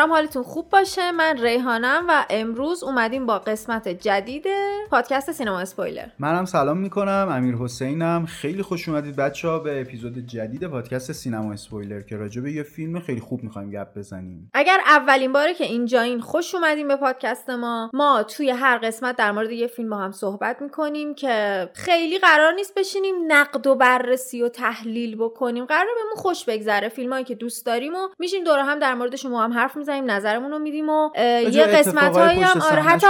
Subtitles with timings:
[0.00, 1.12] امیدوارم حالتون خوب باشه.
[1.12, 4.46] من ریحانم و امروز اومدیم با قسمت جدید
[4.90, 6.06] پادکست سینما اسپویلر.
[6.18, 8.26] منم سلام می‌کنم امیر حسینم.
[8.26, 12.62] خیلی خوش اومدید بچه ها به اپیزود جدید پادکست سینما اسپویلر که راجع به یه
[12.62, 14.50] فیلم خیلی خوب می‌خوایم گپ بزنیم.
[14.54, 17.90] اگر اولین باره که اینجا این خوش اومدیم به پادکست ما.
[17.94, 22.52] ما توی هر قسمت در مورد یه فیلم با هم صحبت می‌کنیم که خیلی قرار
[22.52, 25.64] نیست بشینیم نقد و بررسی و تحلیل بکنیم.
[25.64, 26.88] قرار بهمون خوش بگذره.
[26.88, 30.50] فیلمایی که دوست داریم و میشیم دور هم در مورد شما هم حرف می‌زنیم نظرمون
[30.50, 31.10] رو میدیم و
[31.52, 33.06] یه قسمت هم آره حتی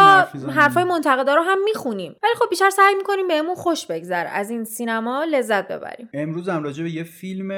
[0.50, 2.14] حرفای منتقدا رو هم می‌خونیم.
[2.22, 4.28] ولی خب بیشتر سعی می‌کنیم بهمون خوش بگذره.
[4.28, 6.08] از این سینما لذت ببریم.
[6.14, 7.50] امروز هم راجع به یه فیلم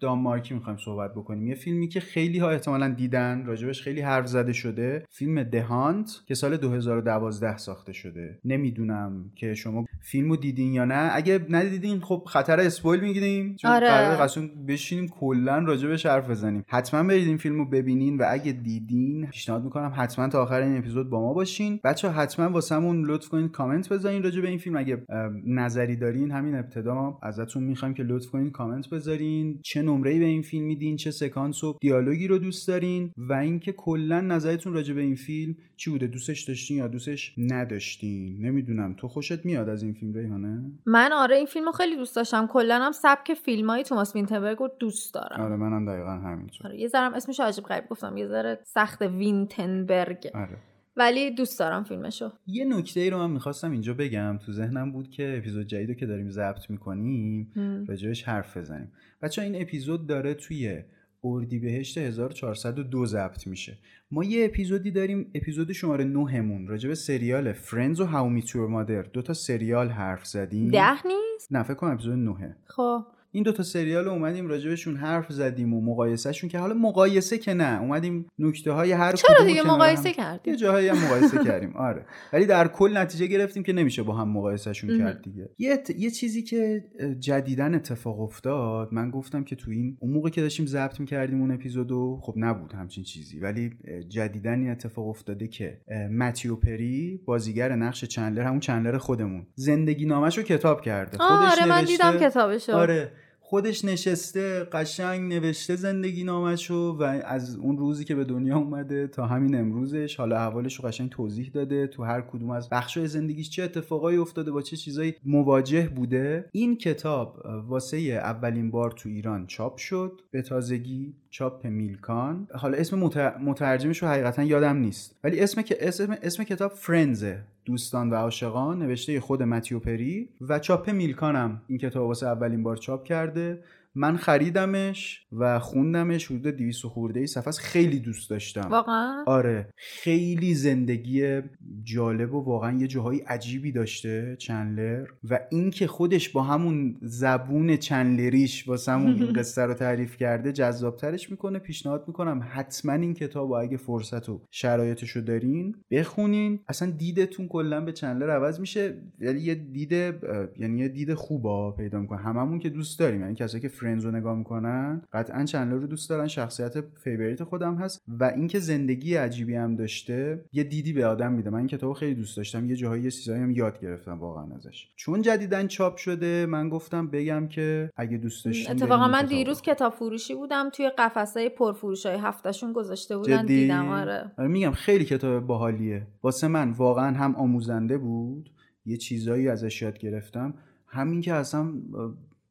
[0.00, 1.48] دانمارکی می‌خوایم صحبت بکنیم.
[1.48, 5.04] یه فیلمی که خیلی ها احتمالا دیدن راجبش خیلی حرف زده شده.
[5.10, 8.38] فیلم دهانت که سال 2012 ساخته شده.
[8.44, 11.10] نمی‌دونم که شما فیلمو دیدین یا نه.
[11.12, 13.56] اگه ندیدین خب خطر اسپویل می‌گیریم.
[13.56, 13.88] چون آره.
[13.88, 14.30] قرار
[14.68, 16.64] بشینیم کلا راجبش حرف بزنیم.
[16.68, 21.10] حتما برید این فیلمو ببینین و اگه دیدین پیشنهاد می‌کنم حتما تا آخر این اپیزود
[21.10, 21.80] با ما باشین.
[21.84, 24.76] بچه حتما واسمون لطف کنین کامنت بذارین راجع به این فیلم.
[24.76, 25.02] اگه
[25.46, 29.60] نظری دارین همین ابتدا ما ازتون می‌خوایم که لطف کنین کامنت بذارین.
[29.62, 33.72] چه نمره به این فیلم میدین چه سکانس و دیالوگی رو دوست دارین و اینکه
[33.72, 38.94] کلا نظرتون راجع به این فیلم چی بوده دوستش داشتین یا دوستش نداشتین؟ نمی‌دونم.
[38.94, 42.46] تو خوشت میاد از این فیلم ریحانه؟ من آره این فیلمو خیلی دوست داشتم.
[42.46, 45.40] کلا هم سبک فیلمای توماس وینتربرگ رو دوست دارم.
[45.40, 46.66] آره منم دقیقا همینطور.
[46.66, 48.16] آره یه ذره اسمش عجیب غریب گفتم.
[48.16, 50.30] یه ذره سخت وینتنبرگ.
[50.34, 50.56] آره.
[50.96, 52.32] ولی دوست دارم فیلمشو.
[52.46, 54.38] یه نکته ای رو من می‌خواستم اینجا بگم.
[54.46, 57.52] تو ذهنم بود که اپیزود جدید که داریم ضبط می‌کنیم
[57.88, 58.92] راجبش حرف بزنیم.
[59.22, 60.82] بچه این اپیزود داره توی
[61.24, 63.78] اردیبهشت 1402 ضبط میشه.
[64.10, 68.68] ما یه اپیزودی داریم اپیزود شماره 9 مون راجع به سریال فرندز و هاو میتور
[68.68, 70.70] مادر دو تا سریال حرف زدیم.
[70.70, 73.06] ده نیست؟ نه فکر کنم اپیزود 9 خب.
[73.34, 78.26] این دوتا سریال اومدیم راجبشون حرف زدیم و مقایسهشون که حالا مقایسه که نه اومدیم
[78.38, 81.76] نکته های هر چرا دیگه مقایسه کردیم؟ یه جاهایی هم مقایسه کردیم.
[81.88, 82.06] آره.
[82.32, 85.50] ولی در کل نتیجه گرفتیم که نمیشه با هم مقایسهشون کرد دیگه.
[85.58, 86.84] یه, یه چیزی که
[87.18, 91.50] جدیدن اتفاق افتاد من گفتم که تو این اون موقع که داشتیم ضبط می‌کردیم اون
[91.50, 93.40] اپیزودو خب نبود همچین چیزی.
[93.40, 93.70] ولی
[94.08, 95.80] جدیدن این اتفاق افتاده که
[96.10, 101.18] متیو پری بازیگر نقش چندلر همون چندلر خودمون زندگی نامش رو کتاب کرده.
[101.18, 102.72] خودش آره من دیدم کتابشو.
[102.72, 103.23] آره.
[103.54, 109.26] خودش نشسته قشنگ نوشته زندگی نامشو و از اون روزی که به دنیا اومده تا
[109.26, 111.86] همین امروزش حالا احوالش رو قشنگ توضیح داده.
[111.86, 116.48] تو هر کدوم از بخشای زندگیش چه اتفاقایی افتاده با چه چیزایی مواجه بوده.
[116.52, 120.20] این کتاب واسه اولین بار تو ایران چاپ شد.
[120.30, 122.48] به تازگی چاپ میلکان.
[122.54, 125.16] حالا اسم مترجمش رو حقیقتا یادم نیست.
[125.24, 130.28] ولی اسم اسم اسم کتاب فرنزه دوستان و عاشقان نوشته خود متیو پری.
[130.48, 133.58] و چاپ میلکانم این کتاب واسه اولین بار چاپ کرده.
[133.94, 138.68] من خریدمش و خوندمش حدود 200 خورده ای صفحه خیلی دوست داشتم.
[138.70, 139.68] واقعا؟ آره.
[139.76, 141.40] خیلی زندگی
[141.82, 145.06] جالب و واقعا یه جاهای عجیبی داشته چندلر.
[145.30, 151.58] و اینکه خودش با همون زبون چندلریش واسه همون قصه رو تعریف کرده جذابترش می‌کنه.
[151.58, 156.60] پیشنهاد می‌کنم حتما این کتاب و اگه فرصت و شرایطش رو دارین بخونین.
[156.68, 159.02] اصلا دیدتون کلا به چندلر عوض میشه.
[159.20, 162.18] یعنی یه دید یعنی یه دید خوبی پیدا می‌کنه.
[162.18, 163.20] هممون که دوست داریم.
[163.20, 167.74] یعنی کسایی که Friends رو نگاه می‌کنن؟ قطعا چندلر رو دوست دارن شخصیت favorite خودم
[167.74, 171.50] هست و اینکه زندگی عجیبی هم داشته یه دیدی به آدم میده.
[171.50, 174.88] من این کتاب خیلی دوست داشتم یه جاهایی یه چیزایی هم یاد گرفتم واقعا ازش.
[174.96, 179.92] چون جدیدن چاپ شده من گفتم بگم که اگه دوست داشتین اتفاقا من دیروز کتاب
[179.92, 184.32] فروشی بودم توی قفسه پرفروش های هفتهشون گذاشته بودن جدی؟ دیدم آره.
[184.38, 186.06] آره میگم خیلی کتاب باحالیه.
[186.22, 188.50] واسه من واقعا هم آموزنده بود
[188.86, 190.54] یه چیزایی ازش یاد گرفتم.
[190.86, 191.72] همین که اصلا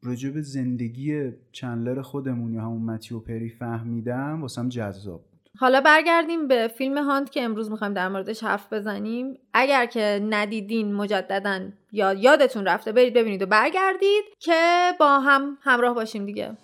[0.04, 5.22] راجع به زندگی چندلر خودمون یا همون متیو پری فهمیدم واسم جذاب
[5.58, 9.38] حالا برگردیم به فیلم هاند که امروز می‌خوایم در موردش حرف بزنیم.
[9.54, 11.62] اگر که ندیدین مجددا
[11.92, 16.58] یا یادتون رفته برید ببینید و برگردید که با هم همراه باشیم دیگه.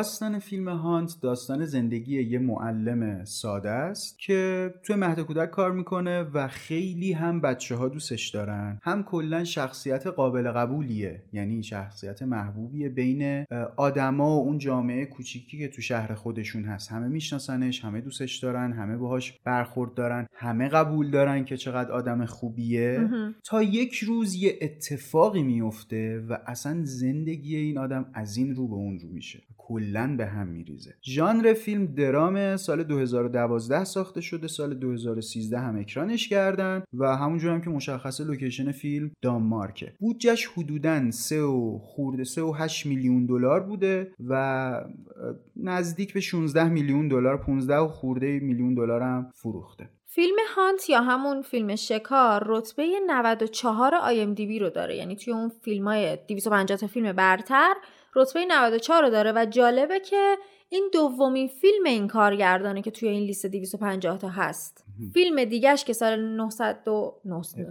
[0.00, 6.22] داستان فیلم هانت داستان زندگی یه معلم ساده است که توی مهد کودک کار می‌کنه
[6.22, 8.78] و خیلی هم بچه ها دوستش دارن.
[8.82, 13.44] هم کلا شخصیت قابل قبولیه یعنی شخصیت محبوبیه بین
[13.76, 16.92] آدما و اون جامعه کوچیکی که تو شهر خودشون هست.
[16.92, 22.24] همه میشناسنش همه دوستش دارن همه باهاش برخورد دارن همه قبول دارن که چقدر آدم
[22.24, 23.08] خوبیه.
[23.44, 28.74] تا یک روز یه اتفاقی میفته و اصلا زندگی این آدم از این رو به
[28.74, 29.42] اون رو میشه.
[29.70, 30.94] کلا به هم میریزه.
[31.02, 37.60] ژانر فیلم درام سال 2012 ساخته شده سال 2013 هم اکرانش کردن و همونجور هم
[37.60, 39.92] که مشخصه لوکیشن فیلم دانمارکه.
[40.00, 44.84] بودجش حدودا 3 و خورده 3 و 8 میلیون دلار بوده و
[45.56, 49.90] نزدیک به 16 میلیون دلار 15 و خورده میلیون دلار هم فروخته.
[50.06, 54.96] فیلم Hunt یا همون فیلم شکار رتبه 94 IMDb رو داره.
[54.96, 57.74] یعنی توی اون فیلم های 250 تا فیلم برتر
[58.14, 60.38] رتبه 94 رو داره و جالبه که
[60.72, 64.84] این دومین فیلم این کارگردانه که توی این لیست 250 تا هست.
[65.14, 67.66] فیلم دیگهش که سال 900 و 900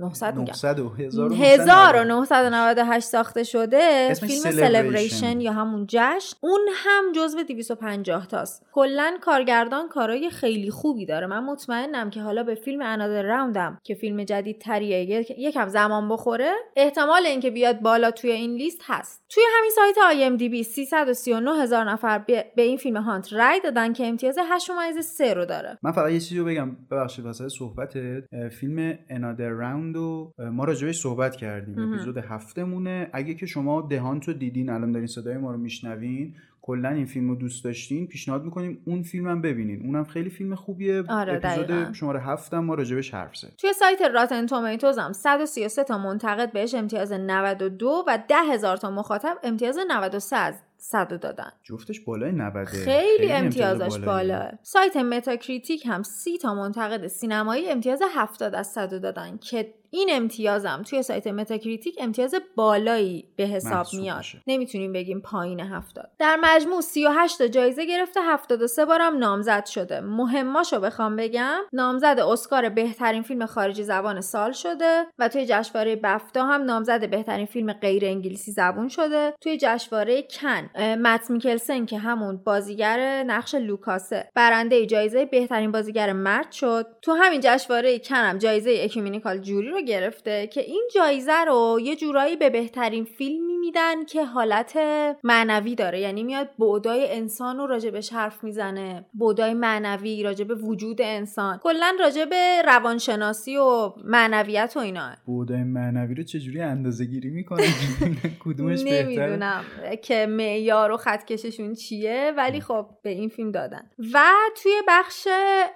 [1.34, 4.13] 1998 ساخته شده.
[4.13, 6.38] فیلم سلبریشن یا همون جشن.
[6.42, 8.66] اون هم جزو 250 تاست.
[8.72, 11.28] کلا کارگردان کارای خیلی خوبی داره.
[11.28, 16.52] من مطمئنم که حالا به فیلم انادر راوندم که فیلم جدید تریه یکم زمان بخوره
[16.75, 19.24] احتمال اینکه بیاد بالا توی این لیست هست.
[19.30, 22.18] توی همین سایت آی ام دی بی 339 هزار نفر
[22.56, 25.77] به این فیلم هانت رای دادن که امتیاز 8 3 رو داره.
[25.83, 26.77] من فقط یه چیزی رو بگم.
[26.91, 28.24] ببخشید واسه صحبتت.
[28.51, 31.94] فیلم انادر راوند رو ما راجبش صحبت کردیم.
[31.94, 36.89] اپیزود هفتمونه اگه که شما دهانت رو دیدین الان دارین صدای ما رو میشنوین کلا
[36.89, 39.85] این فیلم رو دوست داشتین پیشنهاد می‌کنیم اون فیلم هم ببینین.
[39.85, 41.03] اونم خیلی فیلم خوبیه.
[41.09, 43.53] آره اپیزود شماره هفتم ما راجبش حرف زدیم.
[43.57, 48.92] توی سایت راتن تومیتوز هم 133 تا منتقد بهش امتیاز 92 و 10 هزار تا
[48.92, 51.52] مخاطب امتیاز 93 از صد دادن.
[51.64, 54.52] جفتش بالای 90 خیلی, خیلی امتیازش بالا.
[54.62, 60.81] سایت Metacritic هم سی تا منتقد سینمایی امتیاز 70 از 100 دادن که این امتیازم
[60.89, 64.24] توی سایت Metacritic امتیاز بالایی به حساب میاد.
[64.47, 70.00] نمی‌تونیم بگیم پایین 70 در مجموع 38 تا جایزه گرفته 73 بارم نامزد شده.
[70.00, 76.45] مهماشو بخوام بگم نامزد اسکار بهترین فیلم خارجی زبان سال شده و توی جشنواره بفتا
[76.45, 79.33] هم نامزد بهترین فیلم غیر انگلیسی زبون شده.
[79.42, 86.51] توی جشنواره کن مت میکلسن که همون بازیگر نقش لوکاسه برنده جایزه بهترین بازیگر مرد
[86.51, 86.85] شد.
[87.01, 91.96] تو همین جشنواره کن هم جایزه Ecumenical Jury رو گرفته که این جایزه رو یه
[91.96, 94.80] جورایی به بهترین فیلمی میدن که حالت
[95.24, 96.00] معنوی داره.
[96.00, 99.06] یعنی میاد بودای انسان رو راجبش حرف می‌زنه.
[99.14, 101.58] بودای معنوی راجب وجود انسان.
[101.58, 102.34] کلا راجب
[102.66, 105.12] روانشناسی و معنویت و اینا.
[105.26, 107.64] بودای معنوی رو چجوری اندازه گیری می‌کنه؟
[108.46, 109.64] کدومش بهتره؟ نمی‌دونم
[110.02, 113.90] که معیار و خط کششون چیه ولی خب به این فیلم دادن.
[114.14, 114.24] و
[114.64, 115.28] توی بخش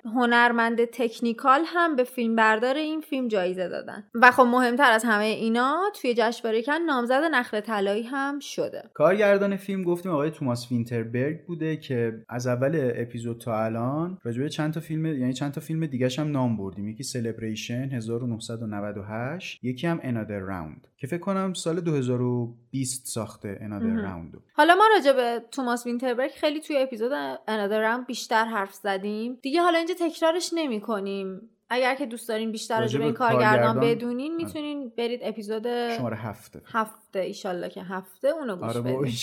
[0.06, 3.93] هنرمند تکنیکال هم به فیلم بردار این فیلم جایزه دادن.
[4.14, 8.84] و خب مهمتر از همه اینا توی جشنواره کن نامزد نخل طلایی هم شده.
[8.94, 14.74] کارگردان فیلم گفتیم آقای توماس وینتربرگ بوده که از اول اپیزود تا الان راجبه چند
[14.74, 16.88] تا فیلم یعنی چند تا فیلم دیگه هم نام بردیم.
[16.88, 24.44] یکی سلبریشن 1998 یکی هم انادر راوند که فکر کنم سال 2020 ساخته انادر راوند
[24.54, 27.12] حالا ما راجع به توماس وینتربرگ خیلی توی اپیزود
[27.48, 29.38] انادر راوند بیشتر حرف زدیم.
[29.42, 33.80] دیگه حالا اینجا تکرارش نمی کنیم اگر که دوست دارین بیشتر راجع به این کارگردان
[33.80, 35.68] بدونین می‌تونین برید اپیزود
[35.98, 36.62] شماره هفته.
[36.66, 39.14] هفته ایشالله که هفته اونو گوش آره بدین.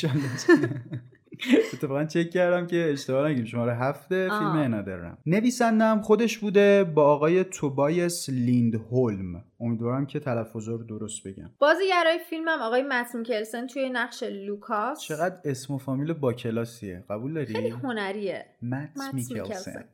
[1.73, 5.19] اتفاقا چک کردم که اشتباه نگیم شماره هفته فیلم Another Round.
[5.27, 11.51] نویسندم خودش بوده با آقای توبایس لیندهولم امیدوارم که تلفظ رو درست بگم.
[11.59, 15.01] بازیگرای فیلمم آقای مت میکلسن توی نقش لوکاس.
[15.01, 17.05] چقدر اسم و فامیل با کلاسیه.
[17.11, 18.47] قبول داری؟ خیلی هنریه.
[18.63, 19.85] مت, میکلسن.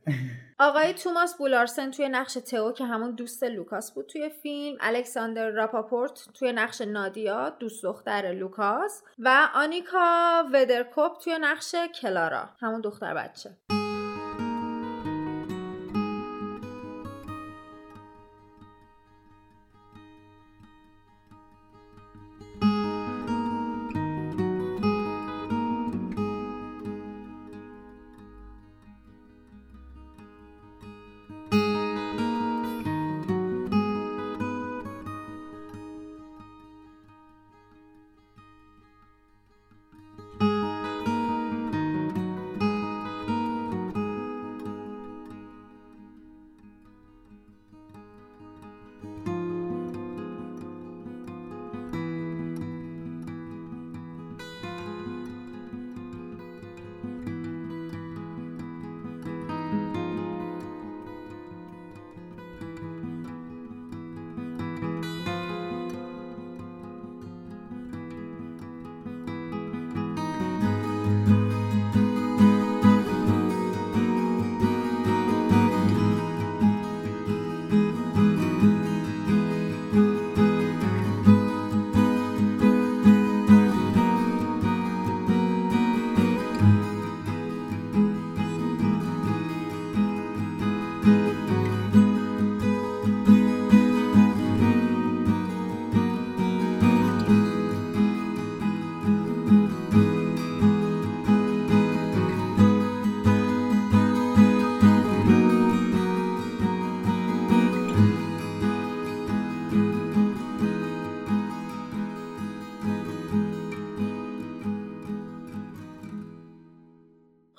[0.59, 4.77] آقای توماس بولارسن توی نقش تئو که همون دوست لوکاس بود توی فیلم.
[4.81, 9.03] الکساندر راپاپورت توی نقش نادیا دوست دختر لوکاس.
[9.19, 12.49] و آنیکا ودرکوپ توی نقش کلارا.
[12.59, 13.76] همون دختر بچه.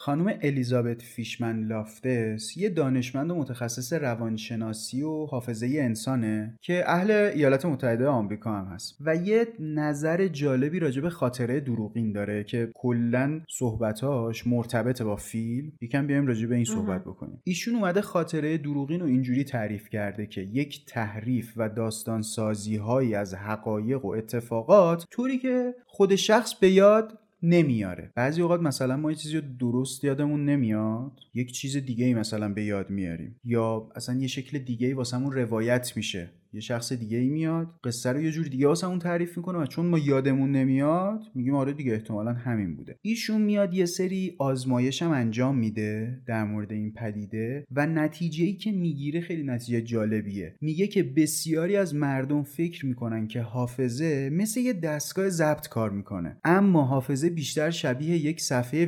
[0.08, 7.66] خانم الیزابت فیشمن لافتس یه دانشمند و متخصص روانشناسی و حافظه انسانه که اهل ایالات
[7.66, 8.96] متحده آمریکا هم هست.
[9.00, 15.72] و یه نظر جالبی راجع به خاطره دروغین داره که کلا صحبتاش مرتبط با فیلم.
[15.80, 17.40] یکم بیایم راجع به این صحبت بکنیم.
[17.44, 23.14] ایشون اومده خاطره دروغین رو اینجوری تعریف کرده که یک تحریف و داستان سازی هایی
[23.14, 28.12] از حقایق و اتفاقات طوری که خود شخص به یاد نمیاره.
[28.14, 31.21] بعضی اوقات مثلا ما یه چیزی رو درست یادمون نمیاد.
[31.35, 33.40] یک چیز دیگه ای مثلا به یاد میاریم.
[33.45, 36.30] یا اصلا یه شکل دیگه ای واسمون روایت میشه.
[36.58, 39.86] یه شخص دیگه ای میاد قصه رو یه جور دیگه واسمون تعریف می‌کنه و چون
[39.86, 42.98] ما یادمون نمیاد میگیم آره دیگه احتمالا همین بوده.
[43.02, 48.52] ایشون میاد یه سری آزمایش هم انجام میده در مورد این پدیده و نتیجه ای
[48.52, 50.54] که می‌گیره خیلی نتیجه جالبیه.
[50.60, 56.36] میگه که بسیاری از مردم فکر می‌کنن که حافظه مثل یه دستگاه ضبط کار می‌کنه
[56.44, 58.84] اما حافظه بیشتر شبیه یک صفحه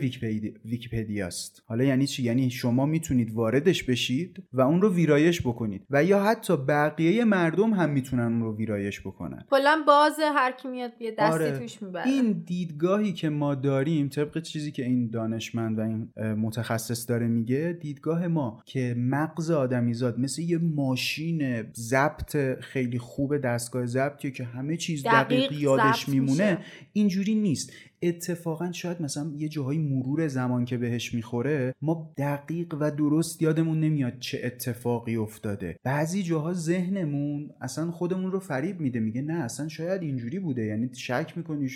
[0.65, 5.83] ویکیپدیا است حالا یعنی چی؟ یعنی شما می‌تونید واردش بشید و اون رو ویرایش بکنید
[5.91, 10.69] و یا حتی بقیه مردم هم می‌تونن اون رو ویرایش بکنن کلا باز هر کی
[10.69, 11.59] میاد یه دستی آره.
[11.59, 17.09] توش می‌بره این دیدگاهی که ما داریم طبق چیزی که این دانشمند و این متخصص
[17.09, 24.31] داره میگه دیدگاه ما که مغز آدمیزاد مثل یه ماشین ضبط خیلی خوب دستگاه ضبطی
[24.31, 26.59] که همه چیز دقیق, دقیق یادش میمونه.
[26.93, 27.73] اینجوری نیست
[28.03, 33.81] اتفاقا شاید مثلا یه جاهای مرور زمان که بهش می‌خوره ما دقیق و درست یادمون
[33.81, 35.77] نمیاد چه اتفاقی افتاده.
[35.83, 40.65] بعضی جاها ذهنمون اصلا خودمون رو فریب میده میگه نه اصلا شاید اینجوری بوده.
[40.65, 41.69] یعنی شک می‌کنی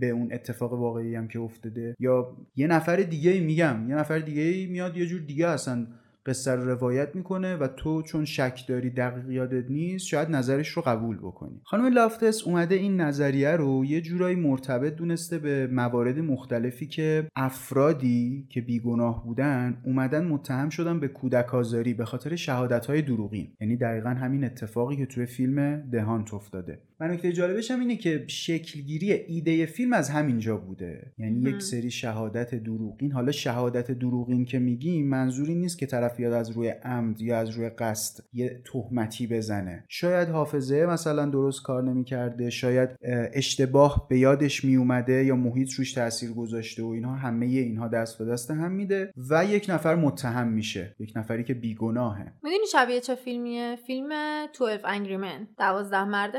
[0.00, 1.96] به اون اتفاق واقعی هم که افتاده.
[2.00, 5.86] یا یه نفر دیگه میگم یه نفر دیگه میاد یه جور دیگه اصلا
[6.28, 10.82] قصه رو روایت می‌کنه و تو چون شک داری دقیق یادت نیست شاید نظرش رو
[10.82, 11.60] قبول بکنی.
[11.64, 18.46] خانم لافتس اومده این نظریه رو یه جورایی مرتبط دونسته به موارد مختلفی که افرادی
[18.50, 23.52] که بیگناه بودن اومدن متهم شدن به کودک آزاری به خاطر شهادت های دروغین.
[23.60, 26.87] یعنی دقیقا همین اتفاقی که توی فیلم دهانت افتاده.
[27.00, 31.12] و نکته جالبش هم اینه که شکلگیری ایده فیلم از همینجا بوده.
[31.18, 33.12] یعنی یک سری شهادت دروغین.
[33.12, 37.50] حالا شهادت دروغین که میگیم منظوری نیست که طرف یاد از روی عمد یا از
[37.50, 39.84] روی قصد یه تهمتی بزنه.
[39.88, 42.50] شاید حافظه مثلا درست کار نمی‌کرده.
[42.50, 42.90] شاید
[43.32, 48.24] اشتباه به یادش میومده یا محیط روش تاثیر گذاشته و اینها همه اینها دست به
[48.24, 50.96] دست هم میده و یک نفر متهم میشه.
[50.98, 52.32] یک نفری که بیگناهه.
[52.42, 54.08] می‌دونی شبیه چه فیلمیه؟ فیلم
[54.58, 56.38] 12 Angry Men دوازده مرد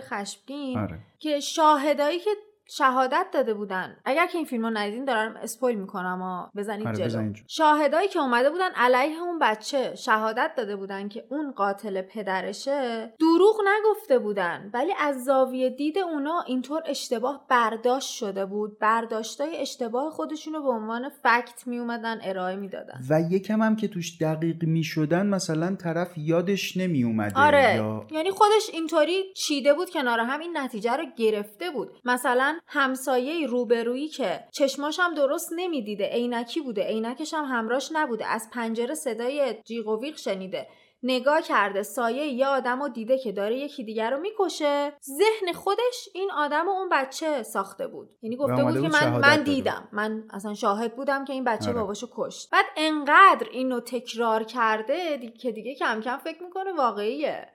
[0.50, 1.00] خشمگین آره.
[1.20, 2.30] که شاهدایی که
[2.70, 3.98] شهادت داده بودن.
[4.06, 7.10] اگر که این فیلم رو ندیدین دارم اسپویل می‌کنم بزنید آره، جلو.
[7.10, 7.34] جلو.
[7.48, 13.56] شاهدایی که اومده بودن علیه اون بچه شهادت داده بودن که اون قاتل پدرشه دروغ
[13.68, 14.70] نگفته بودن.
[14.74, 18.80] ولی از زاویه دید اونا اینطور اشتباه برداشت شده بود.
[18.80, 23.00] برداشتای اشتباه خودشون رو به عنوان فکت میومدن ارائه می‌دادن.
[23.10, 27.76] و یکم هم که توش دقیق می‌شدن مثلا طرف یادش نمیومده آره.
[27.76, 31.90] یا یعنی خودش اینطوری چیده بود کنار هم این نتیجه رو گرفته بود.
[32.06, 36.06] مثلا همسایه روبرویی که چشماش هم درست نمی‌دیده.
[36.06, 36.84] عینکی بوده.
[36.84, 38.26] عینکش هم همراش نبوده.
[38.26, 40.68] از پنجره صدای جیغ و ویغ شنیده.
[41.04, 41.84] نگاه کرده.
[41.84, 44.94] سایه یه آدم رو دیده که داره یکی دیگر رو می‌کشه.
[45.04, 48.10] ذهن خودش این آدم و اون بچه ساخته بود.
[48.22, 49.90] یعنی گفته بود اومده که بود من, من دیدم.
[49.92, 51.80] من اصلا شاهد بودم که این بچه آره.
[51.80, 52.50] باباشو کشت.
[52.52, 57.48] بعد انقدر اینو تکرار کرده دی- که دیگه کم کم فکر می‌کنه واقعیه.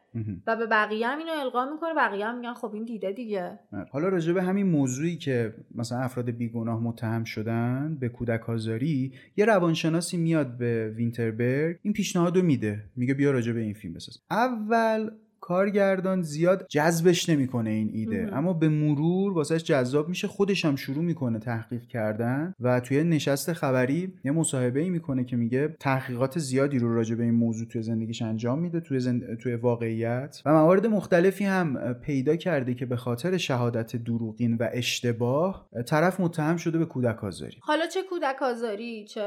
[0.46, 3.58] و به بقیه هم اینو القا می‌کنه بقیه هم میگن خب این دیده دیگه.
[3.72, 3.86] آره.
[3.90, 9.44] حالا راجع به همین موضوعی که مثلا افراد بیگناه متهم شدن به کودک آزاری یه
[9.44, 12.84] روانشناسی میاد به وینتربرگ این پیشنهاد رو میده.
[12.96, 14.18] میگه بیا راجع به این فیلم بساز.
[14.30, 15.10] اول
[15.44, 18.30] کارگردان زیاد جذبش نمی‌کنه این ایده.
[18.32, 23.52] اما به مرور واسهش جذاب میشه خودش هم شروع می‌کنه تحقیق کردن و توی نشست
[23.52, 27.82] خبری یه مصاحبه ای می‌کنه که میگه تحقیقات زیادی رو راجع به این موضوع توی
[27.82, 29.38] زندگیش انجام میده توی, زند...
[29.38, 30.42] توی واقعیت.
[30.46, 36.56] و موارد مختلفی هم پیدا کرده که به خاطر شهادت دروغین و اشتباه طرف متهم
[36.56, 37.56] شده به کودک آزاری.
[37.60, 39.22] حالا چه کودک آزاری؟ چه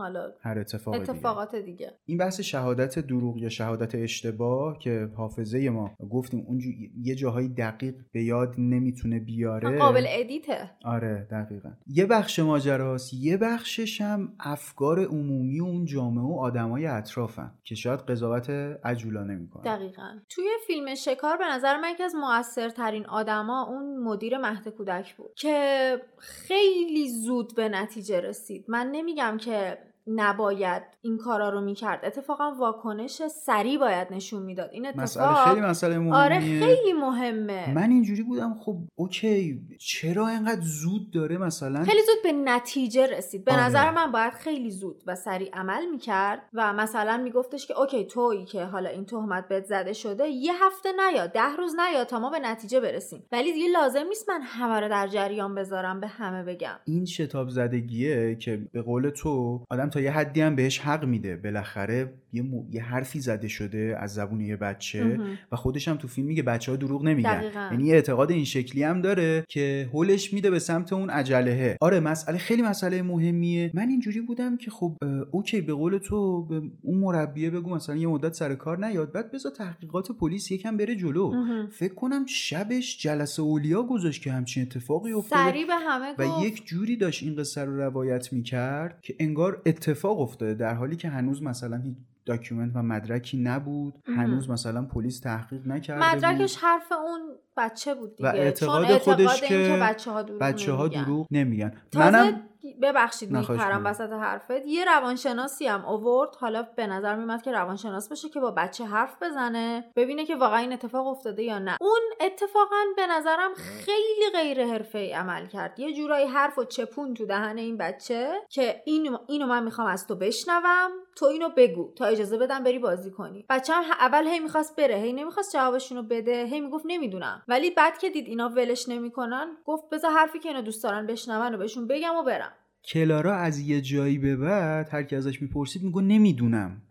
[0.00, 1.10] حالا هر اتفاق دیگه.
[1.10, 1.92] اتفاقات دیگه.
[2.06, 6.60] این بحث شهادت دروغ یا شهادت اشتباه که حافظه ما گفتیم اون
[7.02, 9.78] یه جاهای دقیق به یاد نمی‌تونه بیاره.
[9.78, 10.70] قابل ادیته.
[10.84, 11.70] آره دقیقا.
[11.86, 17.74] یه بخش ماجراست یه بخشش هم افکار عمومی و اون جامعه و آدمای اطرافن که
[17.74, 18.50] شاید قضاوت
[18.84, 20.18] عجولانه می‌کنه دقیقا.
[20.28, 25.30] توی فیلم شکار به نظر من یکی از موثرترین آدما اون مدیر مهد کودک بود
[25.36, 28.64] که خیلی زود به نتیجه رسید.
[28.68, 32.04] من نمیگم که نباید این کارا رو می‌کرد.
[32.04, 34.70] اتفاقا واکنش سریع باید نشون می‌داد.
[34.72, 36.14] این اتفاق مسئله خیلی مسئله مهمیه.
[36.14, 37.74] آره خیلی مهمه.
[37.74, 43.44] من اینجوری بودم خب اوکی چرا اینقدر زود داره مثلا؟ خیلی زود به نتیجه رسید.
[43.44, 43.64] به آره.
[43.64, 48.44] نظر من باید خیلی زود و سریع عمل می‌کرد و مثلا میگفتش که اوکی تویی
[48.44, 52.30] که حالا این تهمت بهت زده شده یه هفته نیا ده روز نیا تا ما
[52.30, 53.24] به نتیجه برسیم.
[53.32, 56.76] ولی دیگه لازم نیست من همه رو در جریان بذارم به همه بگم.
[56.84, 61.36] این شتاب زدگیه که به قول تو آدم تا یه حدی هم بهش حق میده.
[61.36, 65.18] بالاخره یه, مو- یه حرفی زده شده از زبون یه بچه.
[65.52, 67.42] و خودش هم تو فیلم میگه بچه ها دروغ نمیگن.
[67.72, 72.38] یعنی اعتقاد این شکلی هم داره که هولش میده به سمت اون عجلهه آره مسئله
[72.38, 74.96] خیلی مسئله مهمیه من اینجوری بودم که خب
[75.30, 79.30] اوکی به قول تو به اون مربیه بگو مثلا یه مدت سر کار نیاد بعد
[79.32, 81.68] بذار تحقیقات پلیس یکم بره جلو مهم.
[81.70, 86.46] فکر کنم شبش جلسه اولیا گذاشت که همچین اتفاقی افتاده سریع به همه و گفت
[86.46, 91.08] یک جوری داشت این قصه رو روایت می‌کرد که انگار اتفاق افتاده در حالی که
[91.08, 91.82] هنوز مثلا
[92.26, 94.20] document و مدرکی نبود مهم.
[94.20, 96.64] هنوز مثلا پلیس تحقیق نکرده مدرکش بود.
[96.64, 97.20] حرف اون
[97.56, 100.84] بچه بود دیگه و اعتقاد چون خودش اعتقاد این که بچه ها دروغ بچه ها
[100.84, 101.02] نمیگن.
[101.04, 102.42] دروغ نمیگن تازه منم
[102.82, 103.86] ببخشید میپرم.
[103.86, 104.66] وسط حرفت.
[104.66, 106.36] یه روانشناسی هم اوورد.
[106.36, 110.58] حالا به نظر میمد که روانشناس باشه که با بچه حرف بزنه ببینه که واقعا
[110.58, 111.76] این اتفاق افتاده یا نه.
[111.80, 115.80] اون اتفاقا به نظرم خیلی غیر حرفه‌ای عمل کرد.
[115.80, 120.06] یه جورایی حرف و چپون تو دهن این بچه که اینو اینو من می‌خوام از
[120.06, 123.46] تو بشنوم تو اینو بگو تا اجازه بدم بری بازی کنی.
[123.48, 127.42] بچه هم اول هی می‌خواست بره هی نمی‌خواست جوابشونو بده هی می‌گفت نمی‌دونم.
[127.48, 131.54] ولی بعد که دید اینا ولش نمی‌کنن گفت بذار حرفی که اینا دوست دارن بشنون
[131.54, 132.52] و بهشون بگم و برم.
[132.84, 136.82] کلارا از یه جایی به بعد هر کی ازش می‌پرسید میگه نمی‌دونم.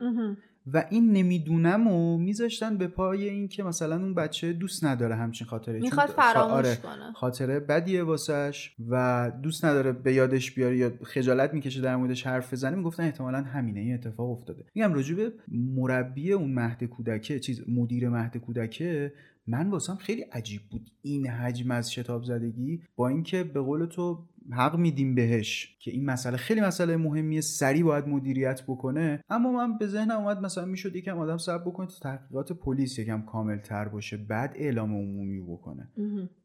[0.74, 5.48] و این نمی‌دونم و میذاشتن به پای این که مثلا اون بچه دوست نداره همچین
[5.48, 7.12] خاطره می‌خواد خا- فراموش آره، کنه.
[7.14, 12.54] خاطره بدیه واسش و دوست نداره به یادش بیاره یا خجالت می‌کشه در موردش حرف
[12.54, 14.66] بزنه می‌گفتن احتمالا همینه این اتفاق افتاده.
[14.76, 19.14] میگم راجع به مربی اون مهد کودکه چیز مدیر مهد کودکه
[19.48, 24.26] من واسم خیلی عجیب بود این حجم از شتاب زدگی با اینکه به قول تو
[24.54, 29.24] حق میدیم بهش که این مسئله خیلی مسئله مهمیه سریع باید مدیریت بکنه.
[29.30, 33.22] اما من به ذهنم اومد مثلا می‌شد یکم آدم صبر بکنه تا تحقیقات پلیس یکم
[33.22, 35.90] کامل تر باشه بعد اعلام عمومی بکنه.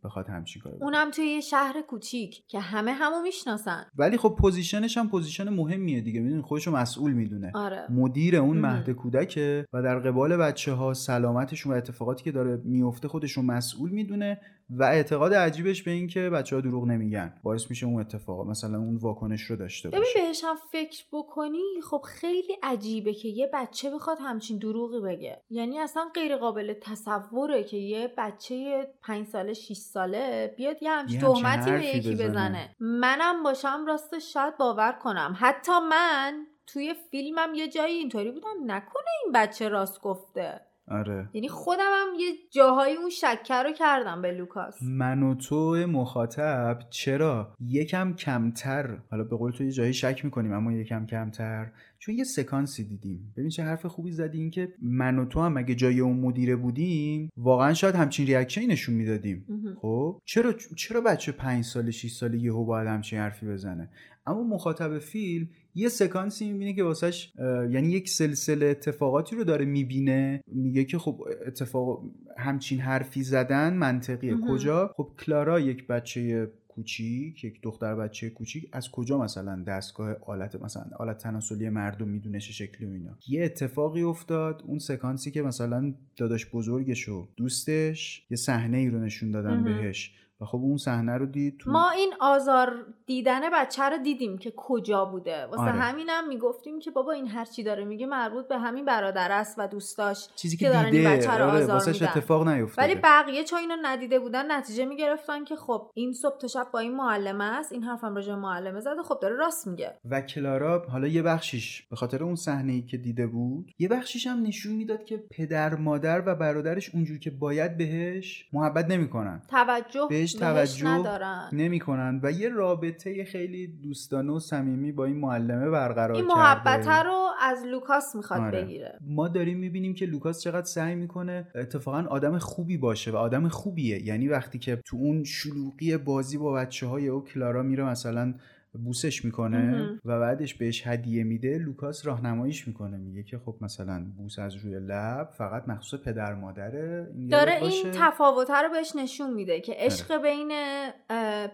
[0.04, 0.82] بخواد همچین بکنه.
[0.82, 3.84] اونم توی یه شهر کوچیک که همه همو می‌شناسن.
[3.98, 6.20] ولی خب position ش هم position مهمیه دیگه.
[6.20, 7.52] می‌دونی خودشو مسئول می‌دونه.
[7.54, 7.86] آره.
[7.90, 8.58] مدیر اون.
[8.58, 13.90] مهد کودکه و در قبال بچه ها سلامتشون و اتفاقاتی که داره میفته خودشو مسئول
[13.90, 14.40] می‌دونه.
[14.70, 17.34] و اعتقاد عجیبش به این که بچه ها دروغ نمیگن.
[17.42, 20.26] باعث میشه اون اتفاق مثلا اون واکنش رو داشته ببین باشه.
[20.26, 25.42] بهش هم فکر بکنی خب خیلی عجیبه که یه بچه بخواد همچین دروغی بگه.
[25.50, 31.20] یعنی اصلا غیر قابل تصوره که یه بچه پنج ساله 6 ساله بیاد یه همچین
[31.20, 32.28] تهمتی به یکی بزنه.
[32.28, 32.76] بزنه.
[32.80, 35.36] منم باشم راستش شاید باور کنم.
[35.38, 40.60] حتی من توی فیلمم یه جایی اینطوری بودم نکنه این بچه راست گفته.
[40.88, 41.28] آره.
[41.32, 44.74] یعنی خودم هم یه جاهایی اون شک رو کردم به لوکاس.
[44.82, 48.98] من و تو مخاطب چرا؟ یکم کمتر.
[49.10, 51.70] حالا به قول تو یه جایی شک می‌کنیم اما یکم کمتر.
[51.98, 53.32] چون یه سکانسی دیدیم.
[53.36, 56.56] ببین چه حرف خوبی زدی این که من و تو هم اگه جای اون مدیره
[56.56, 59.46] بودیم واقعا شاید همچین reactionی نشون می‌دادیم.
[59.82, 63.90] خب؟ چرا چرا بچه پنج سال 6 ساله یهو باید همچین حرفی بزنه؟
[64.26, 67.32] اما مخاطب فیلم یه سکانسی می‌بینه که واسش
[67.70, 70.42] یعنی یک سلسله اتفاقاتی رو داره می‌بینه.
[70.46, 72.02] میگه که خب اتفاق
[72.38, 74.36] همچین حرفی زدن منطقیه.
[74.48, 78.68] کجا؟ خب کلارا یک بچه کوچیک یک دختر بچه کوچیک.
[78.72, 83.44] از کجا مثلا دستگاه آلت مثلا آلت تناسلی مردم می‌دونه چه شکلی و اینا؟ یه
[83.44, 84.62] اتفاقی افتاد.
[84.66, 89.64] اون سکانسی که مثلا داداش بزرگش و دوستش یه صحنه ای رو نشون دادن.
[89.64, 90.12] بهش.
[90.44, 92.72] و خب اون صحنه رو دید تو ما این آزار
[93.06, 95.46] دیدن بچه رو دیدیم که کجا بوده.
[95.46, 95.72] واسه آره.
[95.72, 99.68] همینم می‌گفتیم که بابا این هر چی داره میگه مربوط به همین برادر است و
[99.68, 101.08] دوستاش چیزی که که دارن این دیده.
[101.08, 102.06] بچه رو آره آزار میدن.
[102.06, 102.88] اتفاق نیفتاده.
[102.88, 106.78] ولی بقیه چون اینو ندیده بودن نتیجه می‌گرفتن که خب این صبح تا شب با
[106.78, 109.94] این معلمه است این حرفم راجع به معلمه زده خب داره راست میگه.
[110.10, 114.26] و کلارا حالا یه بخشیش به خاطر اون صحنه ای که دیده بود یه بخشیش
[114.26, 119.42] هم نشون می‌داد که پدر مادر و برادرش اونجور که باید بهش محبت نمی‌کنن.
[119.50, 125.70] توجه بهش بهش, توجه نمی‌کنن و یه رابطه خیلی دوستانه و صمیمی با این معلمه
[125.70, 126.16] برقرار.
[126.16, 128.62] این محبت رو از لوکاس می‌خواد آره.
[128.62, 133.48] بگیره ما داریم می‌بینیم که لوکاس چقدر سعی می‌کنه اتفاقا آدم خوبی باشه و آدم
[133.48, 138.34] خوبیه یعنی وقتی که تو اون شلوغی بازی با بچه های او کلارا میره مثلا
[138.78, 139.90] بوسش می‌کنه.
[140.04, 144.80] و بعدش بهش هدیه میده لوکاس راهنماییش می‌کنه میگه که خب مثلا بوس از روی
[144.80, 147.86] لب فقط مخصوص پدر مادره این داره این.
[147.92, 150.52] تفاوت رو بهش نشون میده که عشق بین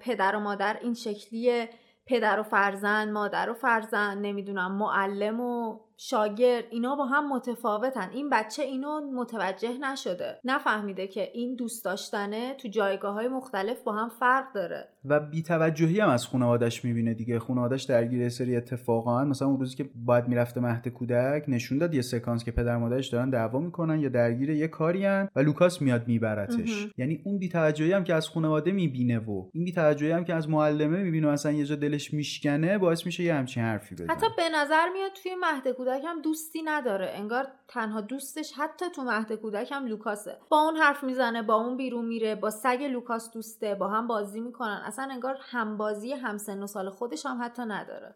[0.00, 1.68] پدر و مادر این شکلیه
[2.06, 8.10] پدر و فرزند مادر و فرزند نمی‌دونم معلم و شاگرد اینا با هم متفاوتن.
[8.12, 10.40] این بچه اینو متوجه نشده.
[10.44, 14.88] نفهمیده که این دوست داشتنه تو جایگاه های مختلف با هم فرق داره.
[15.04, 17.38] و بیتوجهی هم از خانوادش می‌بینه دیگه.
[17.38, 22.02] خانوادش درگیر سری اتفاقا مثلا اون روزی که باید می‌رفته مهد کودک نشون داد یه
[22.02, 26.86] سکانس که پدر مادرش دارن دعوا می‌کنن یا درگیر یه کاری و لوکاس میاد میبرتش.
[26.98, 31.02] یعنی اون بیتوجهی هم که از خانواده می‌بینه و این بیتوجهی هم که از معلمه
[31.02, 34.12] می‌بینه مثلا یه جا دلش میشکنه باعث میشه یه همچین حرفی بزنه.
[34.12, 37.12] حتی به نظر میاد توی مهد کودک هم دوستی نداره.
[37.14, 40.36] انگار تنها دوستش حتی تو مهد کودک هم لوکاسه.
[40.48, 44.40] با اون حرف می‌زنه با اون بیرون میره با سگ لوکاس دوسته با هم بازی
[44.40, 44.82] می‌کنن.
[44.86, 48.12] اصلا انگار همبازی همسن و سال خودش هم حتی نداره.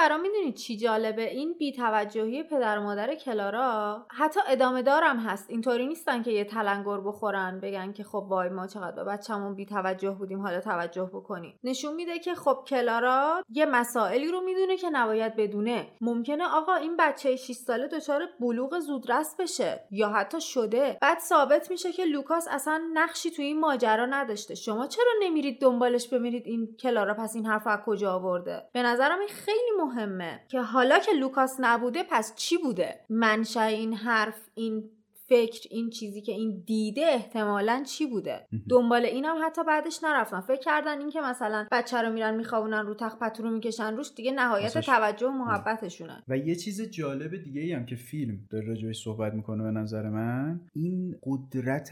[0.00, 5.50] برام می‌دونید چی جالبه؟ این بیتوجهی پدر و مادر کلارا؟ حتی ادامه دارم هست.
[5.50, 10.10] اینطوری نیستن که یه تلنگر بخورن بگن که خب وای ما چقدر به بچه‌مون بیتوجه
[10.10, 11.58] بودیم حالا توجه بکنیم.
[11.64, 15.86] نشون میده که خب کلارا یه مسائلی رو می‌دونه که نباید بدونه.
[16.00, 20.98] ممکنه آقا این بچه 6 ساله دچار بلوغ زودرس بشه یا حتی شده.
[21.00, 24.54] بعد ثابت میشه که لوکاس اصلا نقشی توی این ماجرا نداشته.
[24.54, 29.18] شما چرا نمیرید دنبالش بگیرید این کلارا؟ پس این حرفو از کجا آورده؟ به نظرم
[29.18, 30.40] این خیلی مهمه.
[30.48, 34.90] که حالا که لوکاس نبوده پس چی بوده؟ منشأ این حرف این
[35.28, 40.60] فکر این چیزی که این دیده احتمالا چی بوده؟ دنبال اینم حتی بعدش نرفتن فکر
[40.60, 44.78] کردن اینکه مثلا بچه رو میرن میخوابونن رو تخت پتو رو می‌کشن روش دیگه نهایت
[44.78, 46.22] توجه و محبتشونه.
[46.28, 50.08] و یه چیز جالب دیگه ای هم که فیلم داره راجبش صحبت می‌کنه به نظر
[50.08, 51.90] من این قدرت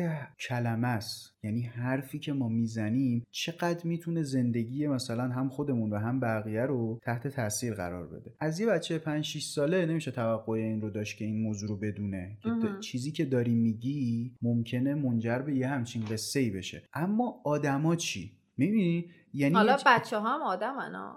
[0.48, 1.37] کلمه است.
[1.42, 6.98] یعنی حرفی که ما می‌زنیم چقدر می‌تونه زندگی مثلا هم خودمون و هم بقیه رو
[7.02, 8.34] تحت تاثیر قرار بده.
[8.40, 11.76] از یه بچه 5 6 ساله نمیشه توقع این رو داشت که این موضوع رو
[11.76, 12.38] بدونه.
[12.42, 16.82] که چیزی که داری میگی ممکنه منجر به یه همچین قصه ای بشه.
[16.94, 21.16] اما آدما چی؟ می‌بینی؟ یعنی حالا بچه ها هم آدم ها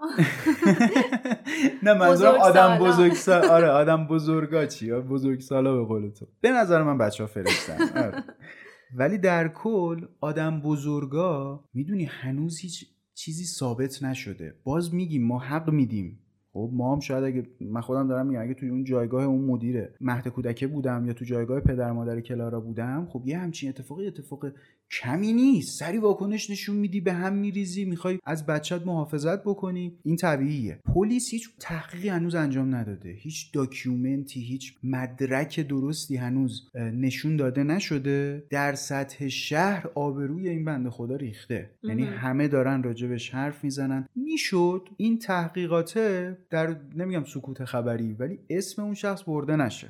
[1.82, 6.26] نه منظورم آدم بزرگ سال آره آدم بزرگا چی؟ بزرگ سالا به قول تو.
[6.40, 8.24] به نظر من بچه ها فرستن آره.
[8.94, 14.54] ولی در کل آدم بزرگا می‌دونی هنوز هیچ چیزی ثابت نشده.
[14.64, 16.21] باز میگیم ما حق میدیم.
[16.52, 19.94] خب ما هم شاید اگه من خودم دارم میگم اگه توی اون جایگاه اون مدیره
[20.00, 24.46] مهد کودکه بودم یا تو جایگاه پدر مادر کلارا بودم خب یه همچین اتفاقی اتفاق
[25.00, 25.78] کمی نیست.
[25.78, 29.98] سری واکنش نشون میدی به هم میریزی می‌خوای از بچت محافظت بکنی.
[30.02, 30.78] این طبیعیه.
[30.94, 33.10] پلیس هیچ تحقیقی هنوز انجام نداده.
[33.10, 38.44] هیچ داکیومنتی هیچ مدرک درستی هنوز نشون داده نشده.
[38.50, 41.70] در سطح شهر آبروی این بنده خدا ریخته.
[41.82, 44.08] یعنی همه دارن راجبش حرف می‌زنن.
[44.14, 49.88] می‌شد این تحقیقاته در نمیگم سکوت خبری ولی اسم اون شخص برده نشه.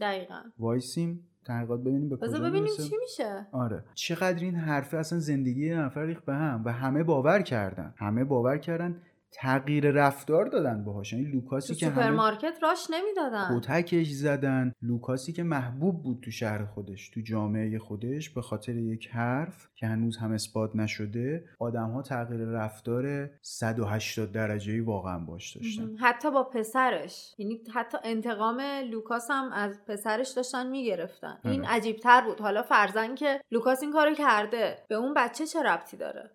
[0.00, 0.40] دقیقا.
[0.58, 3.46] وایسیم تحقیقات ببینیم به کجا ببینیم چی میشه.
[3.52, 3.84] آره.
[3.94, 7.94] چقدر این حرفه اصلا زندگی نفر ریخت به هم و همه باور کردن.
[7.96, 11.12] همه باور کردن تغییر رفتار دادن باهاش.
[11.12, 13.60] یعنی لوکاسی که سوپرمارکت راش نمی‌دادن.
[13.60, 14.72] کتکش زدن.
[14.82, 19.86] لوکاسی که محبوب بود تو شهر خودش تو جامعه خودش به خاطر یک حرف که
[19.86, 25.96] هنوز هم اثبات نشده آدم ها تغییر رفتار 180 درجه واقعا باش داشتن.
[25.96, 27.34] حتی با پسرش.
[27.38, 28.60] یعنی حتی انتقام
[28.90, 31.38] لوکاس هم از پسرش داشتن می‌گرفتن.
[31.44, 31.74] این آره.
[31.74, 32.40] عجیب تر بود.
[32.40, 36.30] حالا فرضاً که لوکاس این کارو کرده به اون بچه چه ربطی داره؟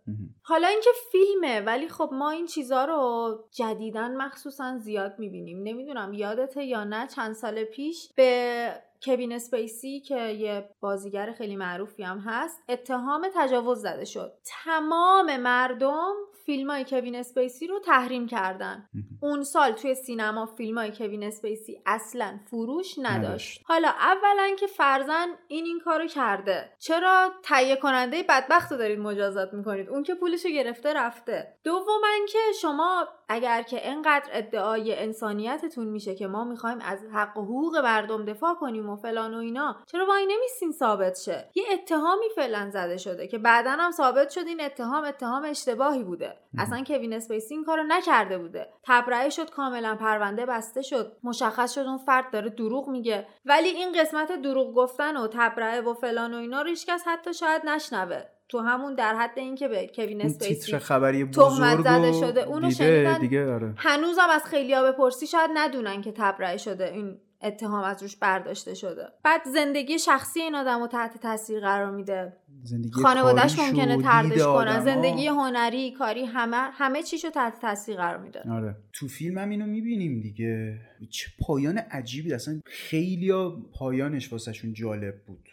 [0.45, 5.63] حالا اینکه فیلمه ولی خب ما این چیزا رو جدیداً مخصوصا زیاد می‌بینیم.
[5.63, 8.73] نمی‌دونم یادته یا نه چند سال پیش به
[9.05, 14.33] کوین اسپیسی که یه بازیگر خیلی معروفی هم هست اتهام تجاوز زده شد.
[14.45, 16.13] تمام مردم
[16.45, 18.89] فیلم های کوین اسپیسی رو تحریم کردن.
[19.21, 23.61] اون سال توی سینما فیلم های کوین اسپیسی اصلا فروش نداشت.
[23.65, 26.69] حالا اولا که فرضاً این این کارو کرده.
[26.79, 31.57] چرا تهیه کننده بدبخت رو دارید مجازات می‌کنید؟ اون که پولشو گرفته رفته.
[31.63, 37.41] دوما که شما اگر که انقدر ادعای انسانیتتون میشه که ما می‌خوایم از حق و
[37.43, 42.25] حقوق مردم دفاع کنیم و فلان و اینا چرا وای نمیستین ثابت شه؟ یه اتهامی
[42.35, 46.37] فعلا زده شده که بعدا هم ثابت شد این اتهام اتهام اشتباهی بوده.
[46.57, 48.73] اصلا کوین اسپیسی این کارو نکرده بوده.
[48.83, 51.17] تبرئه شد کاملا پرونده بسته شد.
[51.23, 53.27] مشخص شد اون فرد داره دروغ میگه.
[53.45, 56.69] ولی این قسمت دروغ گفتن و تبرئه و فلان و اینا رو
[57.05, 58.32] حتی شاید نشنوه.
[58.53, 62.41] تو همون در حد اینکه به کوین اسپیسی خبری تهمت زده شده.
[62.41, 63.73] اونو شنیدن دیگه آره.
[63.77, 69.07] هنوزم از خیلیا بپرسی شاید ندونن که تبرئه شده این اتهام از روش برداشته شده.
[69.23, 72.33] بعد زندگی شخصی این آدم رو تحت تاثیر قرار میده.
[72.63, 78.41] زندگی خانوادهش ممکنه تردش کنن زندگی هنری کاری همه همه چیشو تحت تاثیر قرار میده.
[78.51, 78.75] آره.
[78.93, 80.79] تو فیلم هم اینو می‌بینیم دیگه.
[81.09, 82.33] چه پایان عجیبی.
[82.33, 83.31] اصلا خیلی
[83.73, 85.49] پایانش واسهشون جالب بود.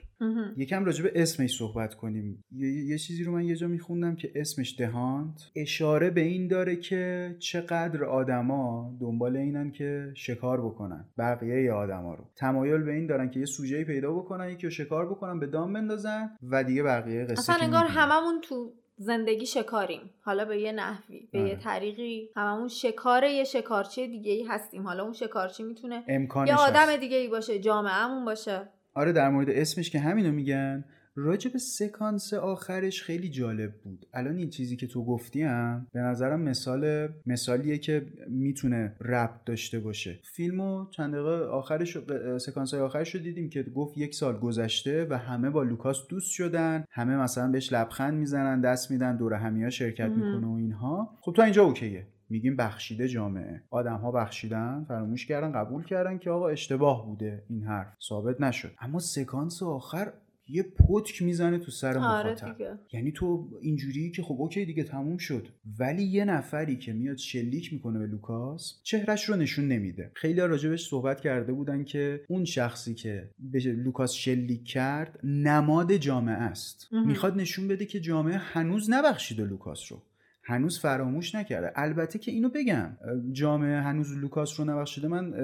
[0.56, 2.44] یکم راجع به اسمش صحبت کنیم.
[2.52, 5.50] یه،, چیزی رو من یه جا میخوندم که اسمش دهانت.
[5.56, 11.04] اشاره به این داره که چقدر آدما دنبال اینن که شکار بکنن.
[11.18, 12.24] بقیه آدما رو.
[12.36, 15.72] تمایل به این دارن که یه سوژه پیدا بکنن یکی رو شکار بکنن به دام
[15.72, 20.00] بندازن و دیگه بقیه قصه اصلا انگار هممون تو زندگی شکاریم.
[20.20, 21.56] حالا به یه نحوی به یه آره.
[21.56, 22.28] طریقی.
[22.36, 24.86] هممون شکار یه شکارچی دیگه ای هستیم.
[24.86, 26.04] حالا اون شکارچی می‌تونه
[26.46, 28.68] یه آدم دیگه ای باشه جامعهمون باشه.
[28.94, 30.84] آره در مورد اسمش که همینو میگن.
[31.14, 34.06] راجع به سکانس آخرش خیلی جالب بود.
[34.14, 40.18] الان این چیزی که تو گفتیم به نظرم مثال مثالیه که می‌تونه ربط داشته باشه.
[40.34, 41.98] فیلمو چند دقیقه آخرش
[42.38, 46.30] سکانس های آخرش رو دیدیم که گفت یک سال گذشته و همه با لوکاس دوست
[46.30, 46.84] شدن.
[46.90, 51.18] همه مثلا بهش لبخند می‌زنن دست میدن دور همیا شرکت می‌کنه و اینها.
[51.20, 52.06] خب تو اینجا okayه.
[52.30, 53.62] میگیم بخشیده جامعه.
[53.70, 57.96] آدم ها بخشیدن فراموش کردن قبول کردن که آقا اشتباه بوده این حرف.
[58.08, 58.72] ثابت نشد.
[58.80, 60.12] اما سکانس آخر
[60.52, 62.78] یه پتک می‌زنه تو سر آره مخاطب.
[62.92, 65.48] یعنی تو اینجوری که خب okay دیگه تموم شد.
[65.78, 70.10] ولی یه نفری که میاد شلیک می‌کنه به لوکاس چهرش رو نشون نمیده.
[70.14, 75.92] خیلی راجع بهش صحبت کرده بودن که اون شخصی که به لوکاس شلیک کرد نماد
[75.92, 76.88] جامعه است.
[77.06, 80.02] می‌خواد نشون بده که جامعه هنوز نبخشیده لوکاس رو.
[80.50, 81.72] هنوز فراموش نکرده.
[81.74, 82.88] البته که اینو بگم
[83.32, 85.34] جامعه هنوز لوکاس رو نبخشیده من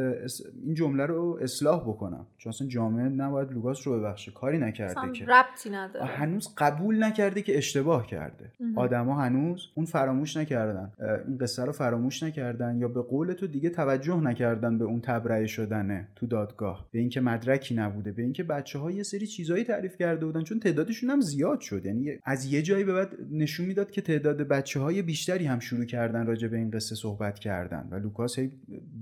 [0.65, 2.27] این جمله رو اصلاح بکنم.
[2.39, 4.33] چون اصلا جامعه نباید لوکاس رو ببخشه.
[4.33, 5.25] کاری نکرده که.
[5.25, 6.07] ربطی نداره.
[6.07, 8.53] هنوز قبول نکرده که اشتباه کرده.
[8.77, 10.93] آدما هنوز اون فراموش نکردن.
[11.27, 15.47] این قصه رو فراموش نکردن یا به قول تو دیگه توجه نکردن به اون تبرئه
[15.47, 16.89] شدنه تو دادگاه.
[16.93, 20.43] به اینکه مدرکی نبوده به اینکه بچه ها یه سری چیزایی تعریف کرده بودن.
[20.43, 21.87] چون تعدادشون هم زیاد شد.
[21.87, 25.85] یعنی از یه جایی به بعد نشون می‌داد که تعداد بچه های بیشتری هم شروع
[25.85, 28.51] کردن راجع به این قصه صحبت کردن و لوکاس هی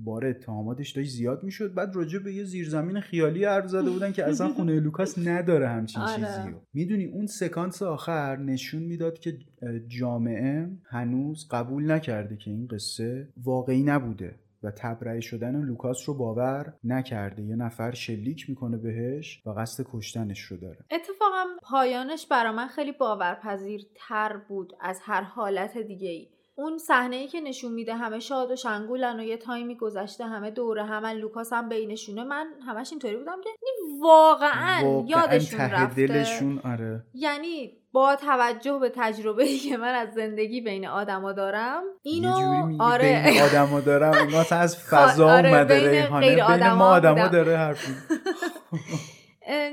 [0.04, 1.74] بار اتهاماتش داشت زیاد می‌شد.
[1.74, 6.02] بعد راجع به یه زیرزمین خیالی حرف زده بودن که اصلا خونه لوکاس نداره همچین
[6.02, 6.16] آره.
[6.16, 9.38] چیزی رو می‌دونی اون سکانس آخر نشون می‌داد که
[9.88, 14.34] جامعه هنوز قبول نکرده که این قصه واقعی نبوده.
[14.64, 17.42] و تبرئه شدن لوکاس رو باور نکرده.
[17.42, 20.78] یه نفر شلیک می‌کنه بهش و قصد کشتنش رو داره.
[20.90, 27.28] اتفاقا پایانش برا من خیلی باورپذیرتر بود از هر حالت دیگه ای اون صحنه ای
[27.28, 31.52] که نشون میده همه شاد و شنگولن و یه تایمی گذشته همه دوره همه لوکاس
[31.52, 32.24] هم بینشونه.
[32.24, 33.50] من همش اینطوری بودم که
[34.02, 36.06] واقعا, واقعا یادشون رفته.
[36.06, 37.04] دلشون آره.
[37.14, 43.22] یعنی با توجه به تجربه که من از زندگی بین آدما دارم اینو آره.
[43.24, 47.86] بین آدما دارم این از فضا آره اومده ریحانه بین ما آدما داره حرف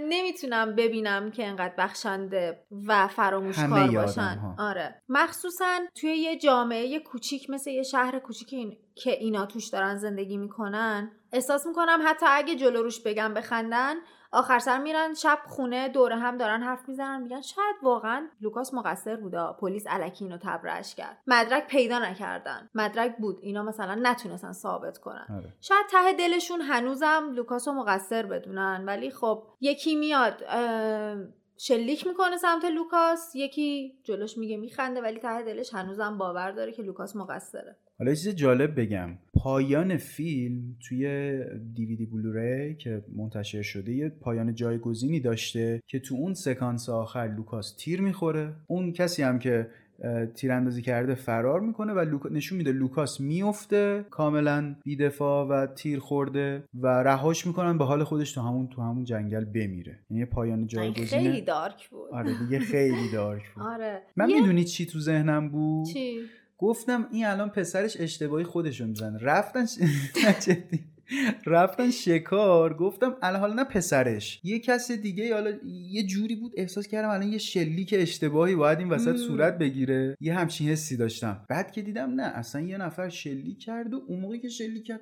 [0.10, 4.56] نمی‌تونم ببینم که انقدر بخشنده و فراموشکار باشن.
[4.60, 5.02] آره.
[5.10, 8.78] مخصوصا توی یه جامعه کوچیک مثل یه شهر کوچیک این...
[8.96, 13.96] که اینا توش دارن زندگی می‌کنن احساس می‌کنم حتی اگه جلو روش بگم بخندن
[14.32, 19.16] آخر سر میرن شب خونه دور هم دارن حرف می‌زنن میگن شاید واقعا لوکاس مقصر
[19.16, 21.18] بوده پلیس الکی اینو تبرئه‌ش کرد.
[21.28, 22.70] مدرک پیدا نکردن.
[22.76, 25.26] مدرک بود اینا مثلا نتونستن ثابت کنن.
[25.38, 25.54] آره.
[25.62, 30.44] شاید ته دلشون هنوزم لوکاس رو مقصر بدونن ولی خب یکی میاد
[31.58, 36.84] شلیک می‌کنه سمت لوکاس یکی جلوش میگه میخنده ولی ته دلش هنوزم باور داره که
[36.84, 37.78] لوکاس مقصره.
[38.02, 39.10] حالا چیز جالب بگم.
[39.34, 41.36] پایان فیلم توی
[41.74, 47.76] DVD Blu-ray که منتشر شده یه پایان جایگزینی داشته که تو اون سکانس آخر لوکاس
[47.78, 48.54] تیر می‌خوره.
[48.68, 49.68] اون کسی هم که
[50.36, 56.88] تیراندازی کرده فرار می‌کنه و نشون میده لوکاس میفته کاملا بیدفاع و تیر خورده و
[56.88, 60.00] رهاش می‌کنن به حال خودش تو همون تو همون جنگل بمیره.
[60.10, 62.10] یعنی پایان جایگزینه خیلی dark بود.
[62.12, 63.64] آره دیگه خیلی dark بود.
[63.74, 64.02] آره.
[64.16, 66.20] من می‌دونی چی تو ذهنم بود؟ چی؟
[66.62, 69.18] گفتم این الان پسرش اشتباهی خودشو می‌زنه.
[69.18, 69.66] رفتن
[71.46, 74.40] رفتن شکار گفتم الان نه پسرش.
[74.44, 75.52] یه کس دیگه حالا
[75.90, 80.18] یه جوری بود احساس کردم الان یه شلیک اشتباهی باید این وسط صورت بگیره.
[80.22, 81.46] یه همچین حسی داشتم.
[81.50, 85.02] بعد که دیدم نه اصلا یه نفر شلیک کرد و اون موقعی که شلیک کرد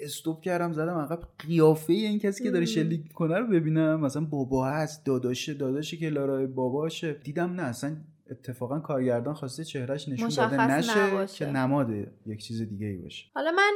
[0.00, 1.20] استوب کردم زدم عقب.
[1.38, 4.00] قیافه این کسی که داره شلیک کنه رو ببینم.
[4.00, 7.12] مثلا بابا هست داداشه داداشه که لارای باباشه.
[7.12, 7.96] دیدم نه اصلا
[8.30, 13.26] اتفاقا کارگردان خواسته چهرهش نشون داده نشه که نماده یک چیز دیگه ای باشه.
[13.34, 13.72] حالا من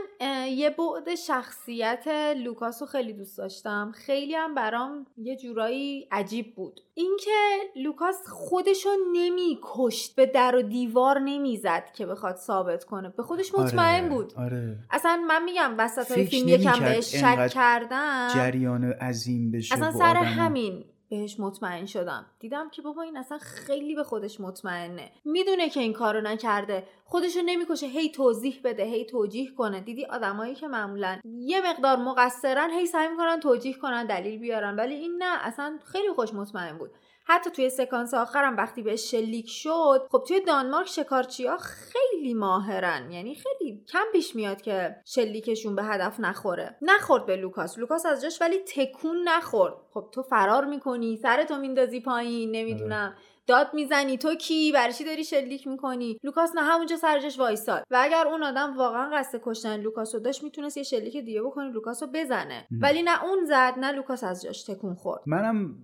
[0.48, 2.08] یه بعد شخصیت
[2.44, 3.92] لوکاس رو خیلی دوست داشتم.
[3.94, 6.80] خیلی هم برام یه جورایی عجیب بود.
[6.94, 7.30] اینکه
[7.76, 13.08] لوکاس خودشو نمیکشت به در و دیوار نمی‌زد که بخواد ثابت کنه.
[13.08, 14.32] به خودش آره، مطمئن بود.
[14.36, 14.78] آره.
[14.90, 20.16] اصلا من میگم وسط های فیلم یکم بهش شک کردم جریان عظیم بشه اصلا سر
[20.16, 20.84] همین.
[21.14, 22.26] بهش مطمئن شدم.
[22.40, 25.10] دیدم که بابا این اصلا خیلی به خودش مطمئنه.
[25.24, 26.86] می‌دونه که این کارو نکرده.
[27.04, 27.86] خودشو نمی‌کشه.
[27.86, 28.84] هی توضیح بده.
[28.84, 29.80] هی توجیه کنه.
[29.80, 34.76] دیدی آدمایی که معمولا یه مقدار مقصرن هی سعی می‌کنن توجیه کنن دلیل بیارن.
[34.76, 35.46] ولی این نه.
[35.46, 36.90] اصلا خیلی به خودش مطمئن بود.
[37.26, 43.10] حتی توی سکانس آخرم وقتی بهش شلیک شد خب توی دانمارک شکارچی خیلی ماهرن.
[43.10, 46.76] یعنی خیلی کم پیش میاد که شلیکشون به هدف نخوره.
[46.82, 47.78] نخورد به لوکاس.
[47.78, 49.74] لوکاس از جاش ولی تکون نخورد.
[49.90, 53.14] خب تو فرار می‌کنی سرتو میندازی پایین نمی‌دونم.
[53.14, 53.24] آره.
[53.46, 54.18] داد می‌زنی.
[54.18, 57.84] تو کی؟ برای چی داری شلیک می‌کنی؟ لوکاس نه همونجا سرجاش وایساد.
[57.90, 61.70] و اگر اون آدم واقعا قصد کشتن لوکاس رو داشت می‌تونست یه شلیک دیگه بکنه
[61.70, 65.22] لوکاس رو بزنه ولی نه اون زد نه لوکاس از جاش تکون خورد.
[65.26, 65.74] منم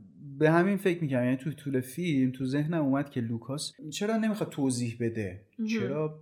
[0.41, 4.51] به همین فکر می‌کنم یعنی تو طول فیلم تو ذهنم اومد که لوکاس چرا نمی‌خواد
[4.51, 6.21] توضیح بده؟ چرا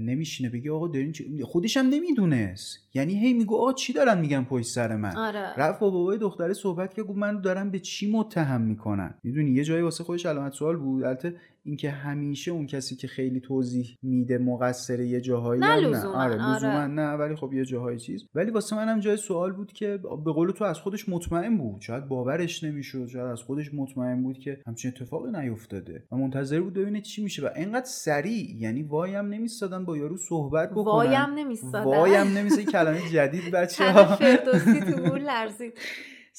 [0.00, 2.78] نمیشینه؟ بگه آقا دارین خودش هم نمی‌دونست.
[2.94, 5.54] یعنی هی میگو آقا چی دارن میگن پشت سر من؟ آره.
[5.56, 9.64] رفت با بابای دختره صحبت که گفت من دارم به چی متهم می‌کنن می‌دونی یه
[9.64, 11.04] جایی واسه خودش علامت سوال بود.
[11.04, 15.76] البته اینکه همیشه اون کسی که خیلی توضیح میده مقصر یه جاهایی نه.
[15.76, 16.86] لزوما آره آره.
[16.86, 18.26] نه ولی خب یه جاهایی چیز.
[18.34, 21.80] ولی واسه منم جای سوال بود که به قول تو از خودش مطمئن بود.
[21.80, 26.04] شاید باورش نمی‌شد شاید از خودش مطمئن بود که همچین اتفاقی نیفتاده.
[26.12, 27.42] و منتظر بود ببینه چی میشه.
[27.42, 30.84] و اینقدر سریع یعنی وایم نمیستادن با یارو صحبت بکنن.
[30.84, 34.16] وایم نمیستادن وایم نمیسه کلمه جدید بچه‌ها.
[34.16, 35.72] فردوسی تو لرزید.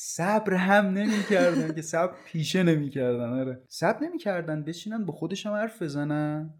[0.02, 3.64] صبر هم نمی‌کردن که صبر پیشه نمی‌کردن آره.
[3.68, 6.54] صبر نمی‌کردن بشینن با خودشم حرف بزنن.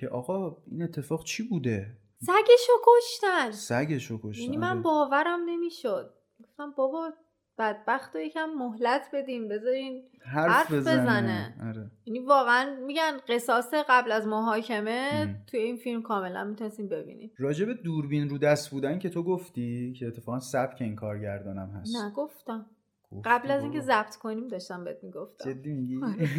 [0.00, 3.50] که آقا این اتفاق چی بوده؟ سگشو کشتن.
[3.50, 4.80] سگشو کشتن یعنی من آره.
[4.80, 6.14] باورم نمی‌شد.
[6.40, 7.12] گفتم بابا
[7.58, 11.90] بدبخت و یکم مهلت بدیم بذارین حرف, بزنه, آره.
[12.06, 17.30] یعنی واقعا میگن قصاص قبل از محاکمه توی این فیلم کاملا می‌تونستیم ببینیم.
[17.38, 21.96] راجب دوربین رو دست بودن که تو گفتی که اتفاقا سبک این کارگردانم هست.
[21.96, 22.66] نه گفتم.
[23.24, 25.52] قبل از اینکه ضبط کنیم داشتم بهت می‌گفتم.
[25.52, 26.28] جدی میگی؟ آره.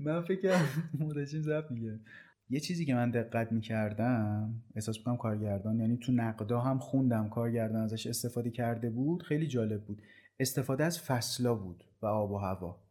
[0.00, 0.60] من فکر
[0.98, 2.00] مدشیم ضبط میگه.
[2.48, 7.82] یه چیزی که من دقت می‌کردم احساس می‌کنم کارگردان یعنی تو نقدا هم خوندم کارگردان
[7.82, 10.02] ازش استفاده کرده بود خیلی جالب بود.
[10.40, 12.82] استفاده از فصلا بود و آب و هوا.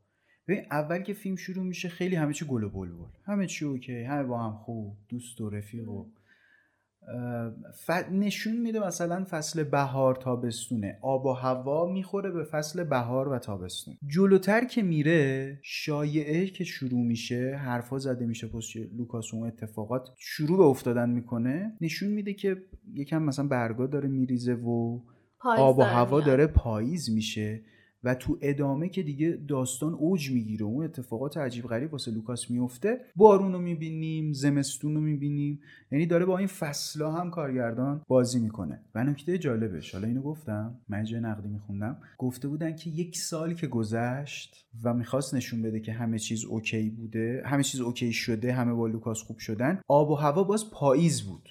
[0.48, 3.10] ببین اول که فیلم شروع میشه خیلی همه چی گل و بلبل.
[3.26, 6.06] همه چی okay همه با هم خوب دوست و رفیق و
[8.12, 11.00] نشون میده مثلا فصل بهار تابستونه.
[11.02, 13.98] آب و هوا می‌خوره به فصل بهار و تابستون.
[14.08, 20.58] جلوتر که میره شایعه که شروع میشه حرفا زده میشه پشت لوکاس اون اتفاقات شروع
[20.58, 21.78] به افتادن می‌کنه.
[21.82, 22.58] نشون میده که
[22.94, 25.00] یکم مثلا برگا داره میریزه و
[25.58, 27.62] آب و هوا داره پاییز میشه.
[28.06, 33.00] و تو ادامه که دیگه داستان اوج می‌گیره اون اتفاقات عجیب غریب واسه لوکاس میفته
[33.16, 35.60] بارون رو می‌بینیم زمستون رو می‌بینیم.
[35.92, 38.82] یعنی داره با این فصلا هم کارگردان بازی می‌کنه.
[38.96, 41.98] و نکته جالبش حالا اینو گفتم من جای نقدی میخوندم.
[42.18, 46.90] گفته بودن که یک سال که گذشت و می‌خواست نشون بده که همه چیز okay
[46.90, 51.22] بوده همه چیز okay شده همه با لوکاس خوب شدن آب و هوا باز پاییز
[51.22, 51.50] بود.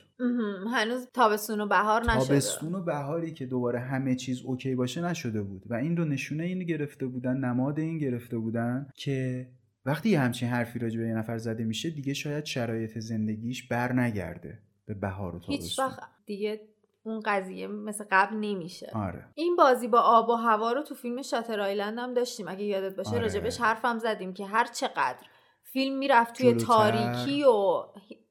[0.74, 2.26] هنوز تابستون و بهار نشده.
[2.26, 5.62] تابستون و بهاری که دوباره همه چیز اوکی باشه نشده بود.
[5.66, 9.48] و این رو نشونه این گرفته بودن نماد این گرفته بودن که
[9.86, 13.92] وقتی یه همچین حرفی راجع به یه نفر زده میشه دیگه شاید شرایط زندگیش بر
[13.92, 15.56] نگرده به بهار و تابستون.
[15.56, 16.60] هیچ وقت دیگه
[17.02, 18.90] اون قضیه مثل قبل نمیشه.
[18.94, 19.24] آره.
[19.34, 22.96] این بازی با آب و هوا رو تو فیلم شاتر آیلند هم داشتیم اگه یادت
[22.96, 23.10] باشه.
[23.10, 23.20] آره.
[23.20, 25.26] راجبش حرفم زدیم که هر چقدر
[25.62, 27.82] فیلم می‌رفت توی تاریکی و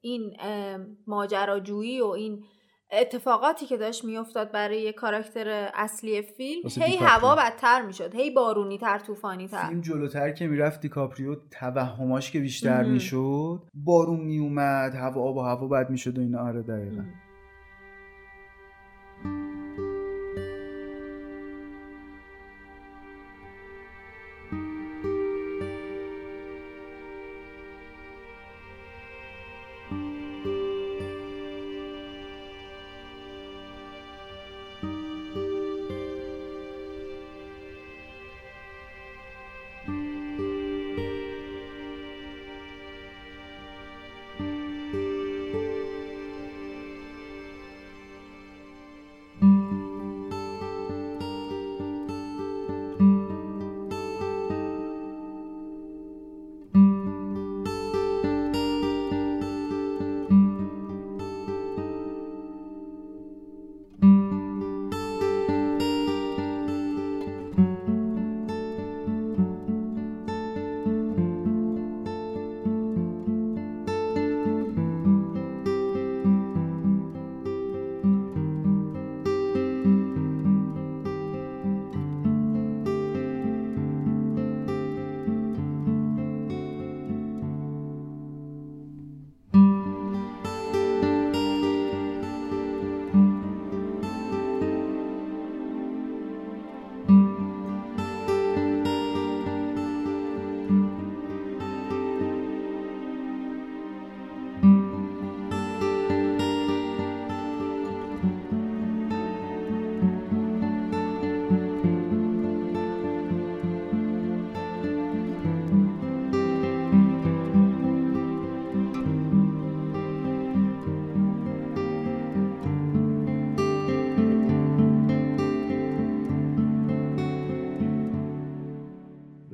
[0.03, 0.37] این
[1.07, 2.43] ماجراجویی و این
[2.91, 8.99] اتفاقاتی که داشت میافتاد برای کاراکتر اصلی فیلم هی هوا بدتر می‌شد هی بارونی تر
[8.99, 15.37] طوفانی تر فیلم جلوتر که می‌رفت دیکاپریو توهماش که بیشتر می‌شد بارون میومد هوا آب
[15.37, 16.47] و هوا بد می‌شد و اینا.
[16.47, 17.03] آره دقیقا.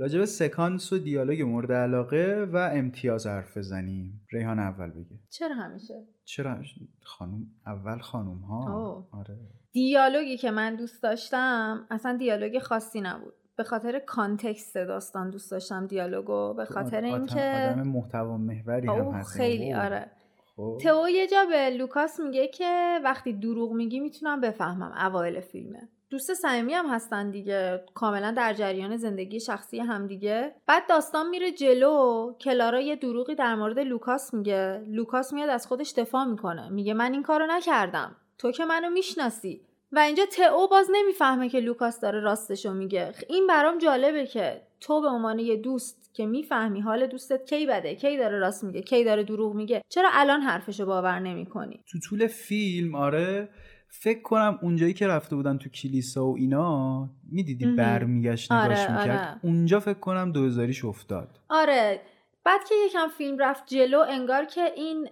[0.10, 4.22] راجع به سکانس و دیالوگ مورد علاقه و امتیاز حرف بزنیم.
[4.32, 5.20] ریحان اول بگه.
[5.30, 6.58] چرا همیشه؟ چرا؟
[7.04, 9.38] خانم اول خانم ها آره.
[9.72, 13.34] دیالوگی که من دوست داشتم اصلا دیالوگ خاصی نبود.
[13.58, 16.54] به خاطر context داستان دوست داشتم دیالوگو.
[16.54, 20.12] به خاطر اینکه آدم محتوا محوری هم هست خیلی آره.
[20.56, 20.78] خب.
[20.82, 25.90] تئو یه جا به لوکاس میگه که وقتی دروغ میگی می‌تونم بفهمم اوایل فیلمه.
[26.10, 27.84] دوست صمیمی هم هستن دیگه.
[27.94, 30.56] کاملا در جریان زندگی شخصی هم دیگه.
[30.68, 32.34] بعد داستان میره جلو.
[32.42, 34.84] کلارا یه دروغی در مورد لوکاس میگه.
[34.88, 36.70] لوکاس میاد از خودش دفاع می‌کنه.
[36.70, 38.16] میگه من این کارو نکردم.
[38.38, 39.62] تو که منو می‌شناسی.
[39.92, 43.14] و اینجا تئو باز نمی‌فهمه که لوکاس داره راستشو میگه.
[43.28, 47.96] این برام جالبه که تو به عنوان یه دوست که می‌فهمی حال دوستت کی بده؟
[47.96, 52.28] کی داره راست میگه؟ کی داره دروغ میگه؟ چرا الان حرفشو باور نمی‌کنی؟ تو طول
[52.28, 53.50] فیلم آره.
[53.92, 59.10] فکر کنم اونجایی که رفته بودن تو کلیسا و اینا می‌دیدی برمیگشت نگاش آره، می‌کرد؟
[59.10, 59.40] آره.
[59.42, 61.40] اونجا فکر کنم دوزاریش افتاد.
[61.50, 62.02] آره.
[62.44, 65.08] بعد که یکم فیلم رفت جلو انگار که این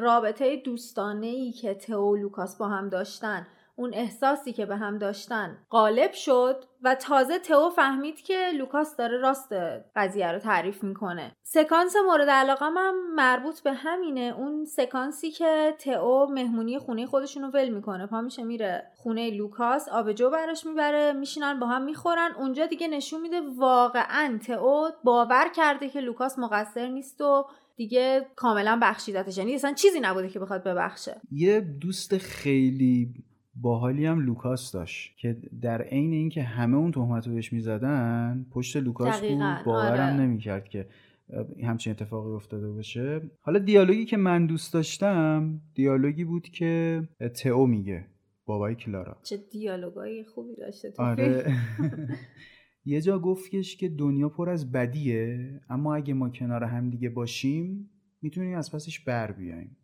[0.00, 3.46] رابطه دوستانه ای که تئو و لوکاس با هم داشتن
[3.76, 9.18] اون احساسی که به هم داشتن غالب شد و تازه تئو فهمید که لوکاس داره
[9.18, 9.52] راست
[9.96, 11.32] قضیه رو تعریف می‌کنه.
[11.42, 14.34] سکانس مورد علاقه هم مربوط به همینه.
[14.38, 18.06] اون سکانسی که تئو مهمونی خونه خودشون رو ول می‌کنه.
[18.06, 22.30] پا میشه میره خونه لوکاس آبجو براش می‌بره میشینن با هم می‌خورن.
[22.38, 27.46] اونجا دیگه نشون میده واقعا تئو باور کرده که لوکاس مقصر نیست و
[27.76, 29.38] دیگه کاملا بخشیدتش.
[29.38, 31.20] یعنی اصلا چیزی نبوده که بخواد ببخشه.
[31.32, 33.14] یه دوست خیلی
[33.62, 38.76] باحالی هم لوکاس داشت که در عین اینکه همه اون تهمت رو بهش می‌زدن پشت
[38.76, 40.20] لوکاس بود باورم آره.
[40.20, 40.86] نمی‌کرد که
[41.62, 43.20] همچین اتفاقی افتاده باشه.
[43.40, 47.02] حالا دیالوگی که من دوست داشتم دیالوگی بود که
[47.34, 48.06] تئو میگه
[48.46, 49.16] بابای کلارا.
[49.22, 51.44] چه دیالوگای خوبی داشته تو آره.
[52.84, 57.90] یه جا گفتش که دنیا پر از بدیه اما اگه ما کنار هم دیگه باشیم
[58.22, 59.76] می‌تونیم از پسش بر بیایم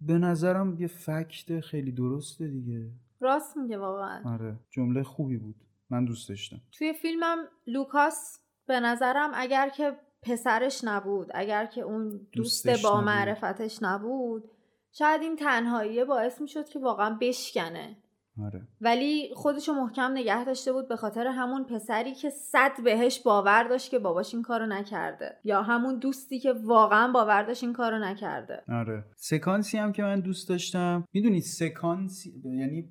[0.00, 2.90] به نظرم یه فکت خیلی درسته دیگه.
[3.20, 4.34] راست میگه واقعا.
[4.34, 5.56] آره جمله خوبی بود.
[5.90, 6.60] من دوست داشتم.
[6.72, 13.82] توی فیلمم لوکاس به نظرم اگر که پسرش نبود اگر که اون دوست با معرفتش
[13.82, 14.50] نبود
[14.92, 17.96] شاید این تنهایی باعث می‌شد که واقعا بشکنه.
[18.40, 18.68] آره.
[18.80, 23.90] ولی خودشو محکم نگه داشته بود به خاطر همون پسری که صد بهش باور داشت
[23.90, 25.36] که باباش این کارو نکرده.
[25.44, 28.62] یا همون دوستی که واقعا باور داشت این کارو نکرده.
[28.68, 29.04] آره.
[29.16, 31.04] سکانسی هم که من دوست داشتم.
[31.12, 32.88] می‌دونید سکانسی یعنی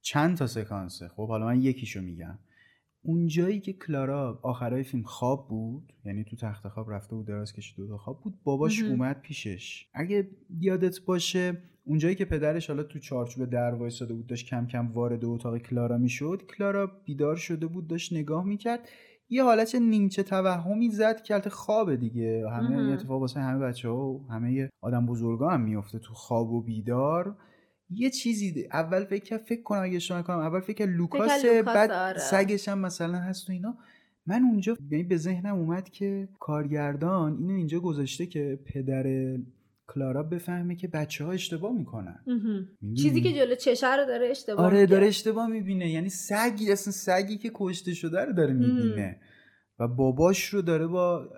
[0.00, 1.08] چند تا سکانسه.
[1.08, 2.38] خب حالا من یکیشو میگم.
[3.06, 7.76] اونجایی که کلارا آخرای فیلم خواب بود یعنی تو تخت خواب رفته بود دراز کشید
[7.76, 9.86] دو خواب بود باباش اومد پیشش.
[9.94, 10.28] اگه
[10.60, 15.24] یادت باشه اونجایی که پدرش حالا تو چارچوب در وایساده بود داشت کم کم وارد
[15.24, 18.88] اتاق کلارا می‌شد کلارا بیدار شده بود داشت نگاه می‌کرد.
[19.28, 22.50] یه حالت نیمچه توهمی زد که البته خوابه دیگه.
[22.50, 26.62] همه اتفاق واسه همه بچه ها و همه آدم بزرگا هم میفته تو خواب و
[26.62, 27.36] بیدار.
[27.90, 32.18] یه چیزی اول فکر فکر کنم اگه اشتباه کنم اول فکر لوکاس بعد آره.
[32.18, 33.78] سگش هم مثلا هست و اینا.
[34.26, 39.36] من اونجا یعنی به ذهنم اومد که کارگردان اینو اینجا گذاشته که پدر
[39.86, 42.24] کلارا بفهمه که بچه ها اشتباه می‌کنن.
[42.96, 45.90] چیزی که جلو چشه رو داره اشتباه آره داره اشتباه می‌بینه.
[45.90, 49.20] یعنی سگی اصلا سگی که کشته شده رو داره می‌بینه.
[49.78, 51.28] و باباش رو داره با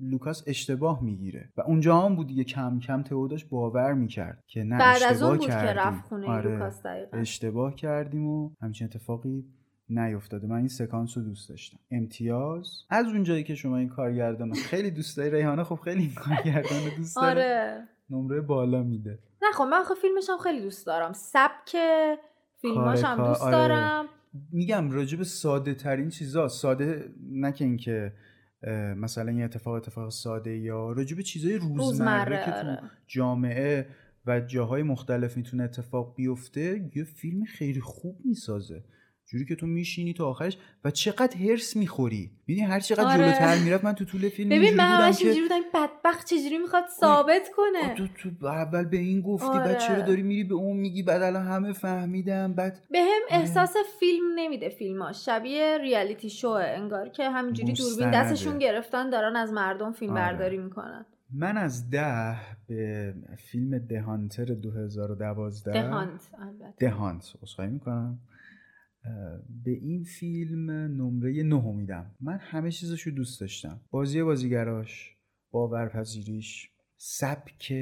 [0.00, 1.52] لوکاس اشتباه می‌گیره.
[1.56, 5.10] و اونجا هم بود دیگه کم کم تئو داشت باور می‌کرد که نه بعد اشتباه
[5.10, 5.66] از اون بود کردیم.
[5.66, 9.44] که رفت خونه آره لوکاس اشتباه کردیم و همچین اتفاقی
[9.88, 10.46] نیفتاده.
[10.46, 11.78] من این سکانس رو دوست داشتم.
[11.90, 12.68] امتیاز.
[12.90, 17.16] از اونجایی که شما این کارگردان خیلی دوست داری ریحانه؟ خب خیلی این کارگردان دوست
[17.16, 17.30] داره.
[17.30, 17.88] آره.
[18.10, 19.18] نمره بالا میده.
[19.42, 21.12] نه خب من خب فیلمش هم خیلی دوست دارم.
[21.12, 21.76] سبک
[22.60, 23.52] فیلماش هم دوست آره.
[23.52, 24.04] دارم.
[24.52, 28.12] میگم راجب ساده ترین چیزا ساده نه که اینکه
[28.96, 32.80] مثلا یه اتفاق اتفاق ساده یا راجب چیزای روزمره, که تو آره.
[33.06, 33.86] جامعه
[34.26, 38.84] و جاهای مختلف می‌تونه اتفاق بیفته یه فیلم خیلی خوب می‌سازه
[39.26, 42.30] جوری که تو میشینی تا آخرش و چقدر هرس می‌خوری.
[42.46, 43.24] می‌دونی هر چقدر آره.
[43.24, 47.48] جلوتر می‌رفت من تو طول فیلم ببین من همش اینجوری بودم بدبخت چجوری می‌خواد ثابت
[47.56, 49.64] کنه؟ تو تو اول به این گفتی آره.
[49.64, 53.74] بعد چرا داری میری به اون میگی؟ بعد الان همه فهمیدم بعد به هم احساس
[54.00, 59.92] فیلم نمیده فیلماش شبیه ریالیتی شو انگار که همینجوری دوربین دستشون گرفتن دارن از مردم
[59.92, 60.22] فیلم آره.
[60.22, 61.06] برداری می‌کنن.
[61.36, 62.36] من از ده
[62.68, 66.74] به فیلم دهانتر 2012 دهانت البته.
[66.78, 68.18] دهانت می‌کنم.
[69.64, 72.10] به این فیلم نمره نه میدم.
[72.20, 73.80] من همه چیزشو دوست داشتم.
[73.90, 75.16] بازی بازیگراش
[75.50, 77.74] باورپذیریش سبک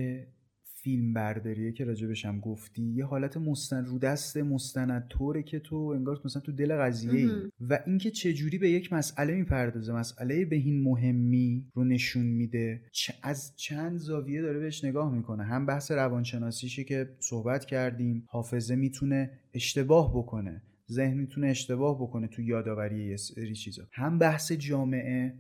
[0.75, 2.83] فیلم برداریه که راجبش هم گفتی.
[2.83, 7.31] یه حالت مستند رو دست مستند طوره که تو انگار مثلا تو دل قضیه ای
[7.61, 12.83] و اینکه چه جوری به یک مسئله می‌پردازه مسئله به این مهمی رو نشون میده.
[13.23, 15.45] از چند زاویه داره بهش نگاه می‌کنه.
[15.45, 18.25] هم بحث روانشناسیشه که صحبت کردیم.
[18.29, 20.63] حافظه می‌تونه اشتباه بکنه.
[20.93, 23.83] ذهن می‌تونه اشتباه بکنه تو یادآوری یه سری چیزا.
[23.93, 25.35] هم بحث جامعه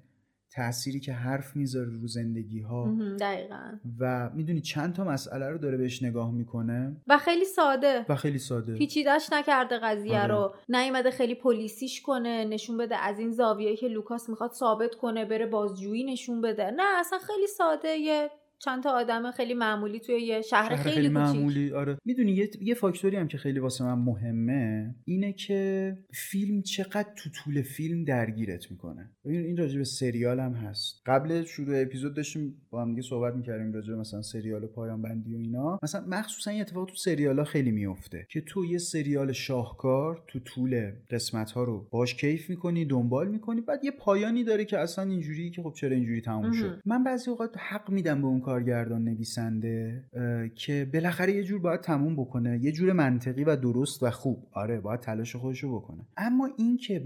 [0.51, 3.79] تأثیری که حرف می‌ذاره رو زندگی ها دقیقا.
[3.99, 6.97] و می‌دونی چند تا مسئله رو داره بهش نگاه می‌کنه.
[7.07, 8.07] و خیلی ساده.
[8.09, 8.75] و خیلی ساده.
[8.75, 10.35] پیچیدش نکرده قضیه آره.
[10.35, 10.55] رو.
[10.69, 15.47] نیومده خیلی پلیسیش کنه نشون بده از این زاویه که لوکاس می‌خواد ثابت کنه بره
[15.47, 16.71] بازجویی نشون بده.
[16.71, 17.89] نه اصلا خیلی ساده.
[17.89, 18.31] یه
[18.65, 21.99] چند تا آدم خیلی معمولی توی یه شهر, شهر خیلی, خیلی معمولی آره.
[22.05, 27.31] می‌دونی یه،, یه فاکتوری هم که خیلی واسه من مهمه اینه که فیلم چقدر تو
[27.31, 29.11] طول فیلم درگیرت می‌کنه.
[29.25, 31.03] این این راجع به سریال هم هست.
[31.07, 35.39] قبل شروع اپیزود داشتیم با هم دیگه صحبت می‌کردیم راجع مثلا سریال پایان بندی و
[35.39, 35.79] اینا.
[35.83, 40.39] مثلا مخصوصا این اتفاق تو سریال ها خیلی میفته که تو یه سریال شاهکار تو
[40.39, 45.05] طول قسمت ها رو باش کیف می‌کنی دنبال می‌کنی بعد یه پایانی داره که اصلا
[45.11, 46.81] اینجوری که خب چرا اینجوری تموم شد.
[46.87, 50.05] من بعضی اوقات حق میدم به اون کارگردان نویسنده
[50.55, 52.59] که بالاخره یه جور باید تموم بکنه.
[52.63, 54.47] یه جور منطقی و درست و خوب.
[54.53, 56.07] آره باید تلاش خودشو بکنه.
[56.17, 57.05] اما این که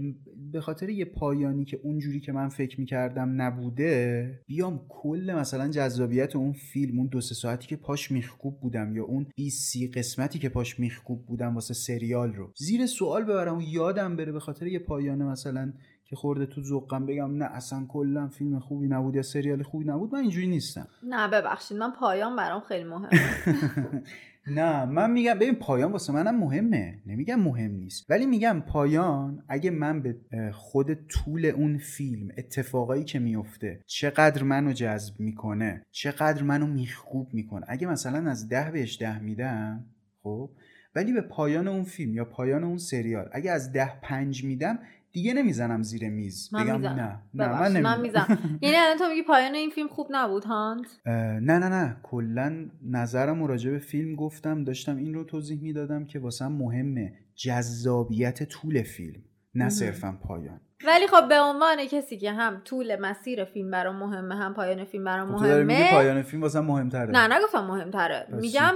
[0.51, 6.35] به خاطر یه پایانی که اونجوری که من فکر می‌کردم نبوده بیام کل مثلا جذابیت
[6.35, 10.39] اون فیلم اون دو سه ساعتی که پاش میخکوب بودم یا اون 20 سی قسمتی
[10.39, 12.51] که پاش میخکوب بودم واسه سریال رو.
[12.57, 15.73] زیر سوال ببرم و یادم بره به خاطر یه پایانه مثلا
[16.09, 20.13] که خورده تو ذوقم بگم نه اصلا کلا فیلم خوبی نبود یا سریال خوبی نبود
[20.13, 20.87] من اینجوری نیستم.
[21.03, 23.09] نه ببخشید من پایان برام خیلی مهمه.
[24.47, 27.01] نه من میگم ببین پایان واسه منم مهمه.
[27.05, 28.05] نمیگم مهم نیست.
[28.11, 30.15] ولی میگم پایان اگه من به
[30.53, 37.65] خود طول اون فیلم اتفاقایی که میفته چقدر منو جذب می‌کنه چقدر منو میخوب می‌کنه.
[37.69, 39.85] اگه مثلا از ده بهش ده میدم
[40.23, 40.49] خب
[40.95, 44.79] ولی به پایان اون فیلم یا پایان اون سریال اگه از ده پنج میدم
[45.17, 46.49] دیگه نمی‌زنم زیر میز.
[46.53, 47.21] من بگم نه.
[47.33, 48.39] نه من, من می‌زنم.
[48.61, 51.97] یعنی الان تو میگی پایان این فیلم خوب نبود هانت؟ نه نه نه.
[52.03, 57.13] کلا نظرم راجع به فیلم گفتم داشتم این رو توضیح می‌دادم که واسه مهمه.
[57.35, 59.21] جذابیت طول فیلم
[59.55, 60.59] نه صرفا پایان.
[60.87, 65.03] ولی خب به عنوان کسی که هم طول مسیر فیلم برام مهمه هم پایان فیلم
[65.03, 67.11] برام خب مهمه پایان فیلم واسه مهمتره.
[67.11, 68.27] نه نگفتم مهمتره.
[68.31, 68.73] میگم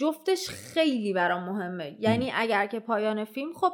[0.00, 1.96] جفتش خیلی برام مهمه.
[2.00, 3.72] یعنی اگر که پایان فیلم خب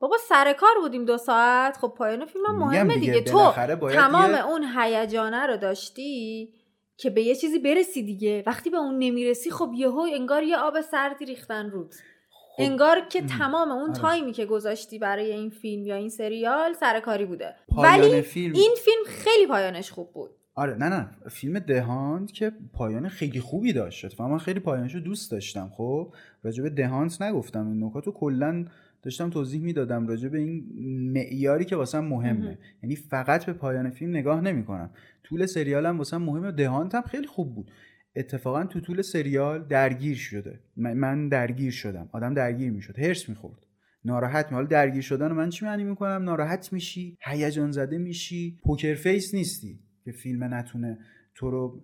[0.00, 1.76] بابا سر کار بودیم دو ساعت.
[1.76, 3.52] خب پایان فیلم هم مهمه دیگه, تو
[3.92, 6.48] تمام اون هیجانه رو داشتی
[6.96, 8.42] که به یه چیزی برسی دیگه.
[8.46, 11.94] وقتی به اون نمی‌رسی خب یهو انگار یه آب سردی ریختن رود
[12.30, 12.62] خب.
[12.62, 14.00] انگار که تمام اون آره.
[14.00, 17.54] تایمی که گذاشتی برای این فیلم یا این سریال سرکاری بوده.
[17.78, 18.54] ولی فیلم...
[18.54, 20.30] این فیلم خیلی پایانش خوب بود.
[20.54, 21.10] آره نه نه.
[21.30, 24.20] فیلم دهانت که پایان خیلی خوبی داشت.
[24.20, 26.12] من خیلی پایانش رو دوست داشتم خب.
[26.42, 27.68] راجع به دهانت نگفتم.
[27.68, 28.66] این نکات رو کلا
[29.02, 32.58] داشتم توضیح می‌دادم راجع به این معیاری که واسم مهمه.
[32.82, 34.90] یعنی فقط به پایان فیلم نگاه نمی‌کنم.
[35.24, 36.52] طول سریالم واسم مهمه.
[36.52, 37.70] دهانت هم خیلی خوب بود.
[38.16, 40.60] اتفاقا تو طول سریال درگیر شده.
[40.76, 42.08] من درگیر شدم.
[42.12, 42.98] آدم درگیر می‌شد.
[42.98, 43.66] هرس می‌خورد.
[44.04, 48.58] ناراحت می حالا درگیر شدن من چی معنی می‌کنم؟ ناراحت میشی هیجان زده میشی.
[48.64, 50.98] پوکر فیس نیستی که فیلم نتونه
[51.34, 51.82] تو رو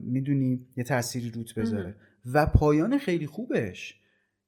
[0.00, 1.94] می‌دونی یه تأثیری روت بذاره.
[2.32, 4.00] و پایان خیلی خوبش.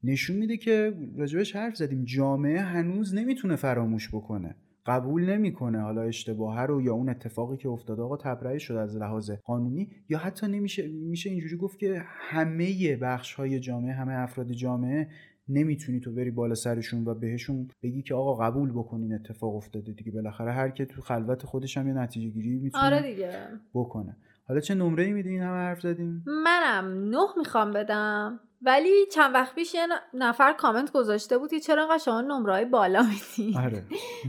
[0.05, 2.05] نشون میده که راجبش حرف زدیم.
[2.05, 4.55] جامعه هنوز نمی‌تونه فراموش بکنه.
[4.87, 9.31] قبول نمی‌کنه حالا اشتباه رو یا اون اتفاقی که افتاده آقا تبرئه شده از لحاظ
[9.31, 15.09] قانونی یا حتی نمیشه میشه اینجوری گفت که همه بخش های جامعه همه افراد جامعه
[15.49, 20.13] نمی‌تونی تو بری بالا سرشون و بهشون بگی که آقا قبول بکنین اتفاق افتاده دیگه.
[20.13, 23.33] بالاخره هر کی تو خلوت خودش هم یه نتیجه گیری می‌تونه آره دیگه.
[23.75, 24.17] بکنه.
[24.49, 28.41] حالا چه نمره ای میدین همه حرف زدیم؟ منم نه می‌خوام بدم.
[28.63, 33.03] ولی چند وقت پیش یه نفر کامنت گذاشته بود که چرا انقدر شما نمرهای بالا
[33.03, 33.85] میدین؟ آره.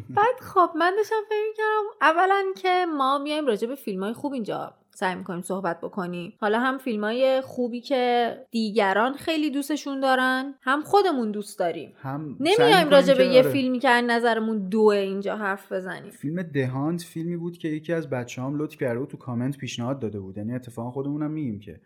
[0.09, 4.33] بعد خب من داشتم فکر کردم اولا که ما میایم راجع به فیلم های خوب
[4.33, 6.33] اینجا سعی می‌کنیم صحبت بکنیم.
[6.39, 11.93] حالا هم فیلم های خوبی که دیگران خیلی دوستشون دارن هم خودمون دوست داریم.
[12.01, 13.51] هم نمیایم راجع به یه آره.
[13.51, 16.11] فیلمی که نظرمون دوه اینجا حرف بزنیم.
[16.11, 20.19] فیلم دهانت فیلمی بود که یکی از بچه هم لطف کرده تو کامنت پیشنهاد داده
[20.19, 20.37] بود.
[20.37, 21.79] یعنی اتفاقا خودمون هم میگیم که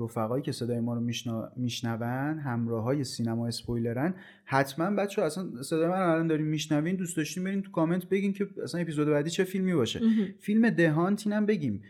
[0.00, 1.98] رفقایی که صدای ما رو میشنون
[2.44, 4.14] همراه های سینما اسپویلرن.
[4.44, 8.48] حتما بچه اصلا صدای من الان داریم میشنوین دوست داشتیم بریم تو کامنت بگین که
[8.62, 10.00] اصلا اپیزود بعدی چه فیلمی باشه.
[10.40, 11.82] فیلم دهانت اینم بگیم.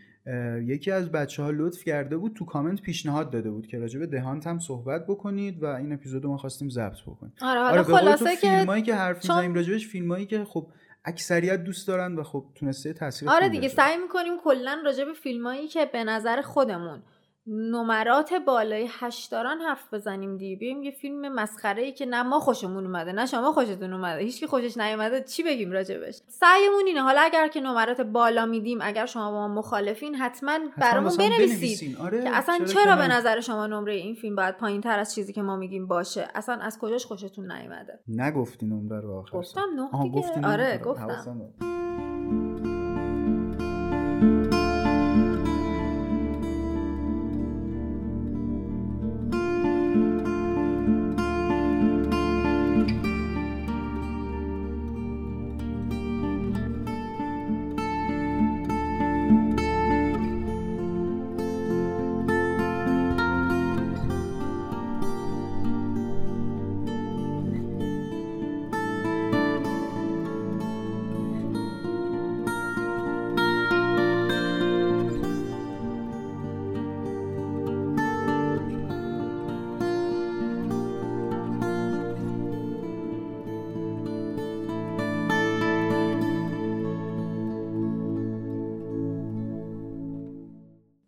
[0.62, 4.06] یکی از بچه ها لطف کرده بود تو کامنت پیشنهاد داده بود که راجع به
[4.06, 7.32] دهانت هم صحبت بکنید و این اپیزود ما خواستیم ضبط بکنیم.
[7.42, 9.36] آره آره خلاصه که فیلمایی که حرف چون...
[9.36, 10.66] می‌زنیم راجبش فیلمایی که خب
[11.04, 15.68] اکثریت دوست دارن و خب تونسته تاثیر آره دیگه سعی می‌کنیم کلا راجع به فیلمایی
[15.68, 17.02] که به نظر خودمون
[17.48, 20.56] نمرات بالای هشت دارن حرف بزنیم دیگه.
[20.56, 24.22] بیایم یه فیلم مسخره ای که نه ما خوشمون اومده نه شما خوشتون اومده.
[24.22, 25.20] هیچکی خوشش نیومده.
[25.20, 27.02] چی بگیم راجبش؟ سعیمون اینه.
[27.02, 31.96] حالا اگر که نمرات بالا میدیم اگر شما با ما مخالفین حتما برامون بنویسید.
[32.00, 35.32] آره که اصلا چرا, به نظر شما نمره این فیلم باید پایین تر از چیزی
[35.32, 40.52] که ما میگیم باشه؟ اصلا از کجاش خوشتون نیومده؟ نگفتی نمره رو آخر گفتم نه
[40.52, 41.85] آره گفتم.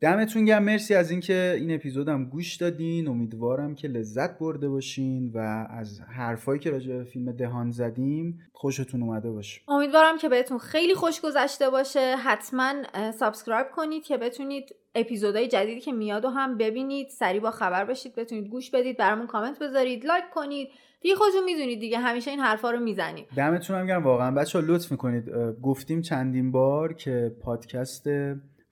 [0.01, 0.63] دمتون گرم.
[0.63, 3.09] مرسی از اینکه این اپیزودم گوش دادین.
[3.09, 8.39] امیدوارم که لذت برده باشین و از حرفایی که راجع به فیلم The Hunt زدیم
[8.53, 9.61] خوشتون اومده باشه.
[9.69, 12.17] امیدوارم که بهتون خیلی خوش گذشته باشه.
[12.17, 12.73] حتما
[13.13, 17.09] subscribe کنید که بتونید اپیزودهای جدیدی که میاد و هم ببینید.
[17.09, 20.69] سریع با خبر باشید بتونید گوش بدید برامون کامنت بذارید لایک کنید.
[21.01, 23.27] دیگه خودتون می‌دونید دیگه همیشه این حرفا رو می‌زنیم.
[23.37, 24.05] دمتون هم گرم.
[24.05, 25.31] واقعا بچه‌ها لطف می‌کنید.
[25.63, 28.09] گفتیم چندین بار که پادکست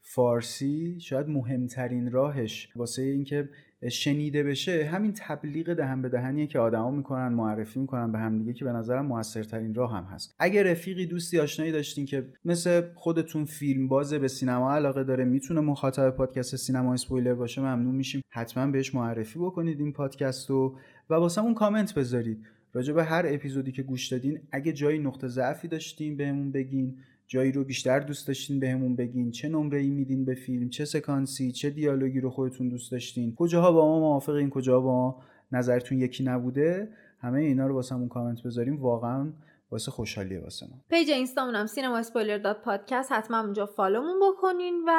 [0.08, 3.48] فارسی شاید مهمترین راهش واسه اینکه
[3.90, 8.52] شنیده بشه همین تبلیغ دهن به دهنیه که آدما می‌کنن معرفی می‌کنن به هم دیگه
[8.52, 10.34] که به نظرم موثرترین راه هم هست.
[10.38, 15.60] اگر رفیقی دوستی آشنایی داشتین که مثل خودتون فیلم بازه به سینما علاقه داره می‌تونه
[15.60, 18.22] مخاطب پادکست سینما اسپویلر باشه ممنون میشیم.
[18.30, 20.78] حتما بهش معرفی بکنید این پادکست رو
[21.10, 22.46] و واسه اون کامنت بذارید.
[22.72, 26.98] راجع به هر اپیزودی که گوش دادین اگه جایی نقطه ضعفی داشتین بهمون بگین.
[27.28, 31.52] جایی رو بیشتر دوست داشتین بهمون بگین؟ چه نمره ای میدین به فیلم؟ چه سکانسی؟
[31.52, 35.22] چه دیالوگی رو خودتون دوست داشتین؟ کجاها با ما موافقین؟ کجا با ما
[35.52, 36.88] نظرتون یکی نبوده؟
[37.20, 39.32] همه اینا رو واسمون کامنت بذارین واقعا
[39.70, 40.76] واسه خوشحالیه واسه ما.
[40.88, 43.12] page اینستامون هم سینما اسپویلر dot پادکست.
[43.12, 44.92] حتما اونجا follow مون بکنین و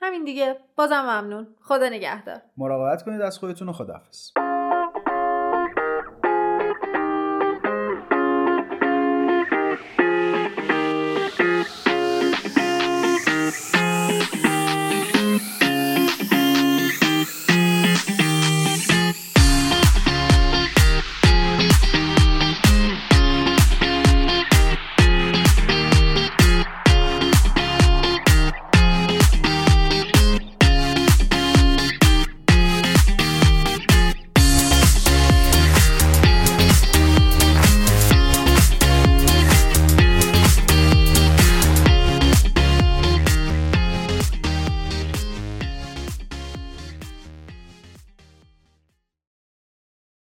[0.00, 0.56] همین دیگه.
[0.76, 1.46] بازم ممنون.
[1.60, 2.42] خدا نگهدار.
[2.56, 4.43] مراقبت کنید از خودتون و خداحافظ.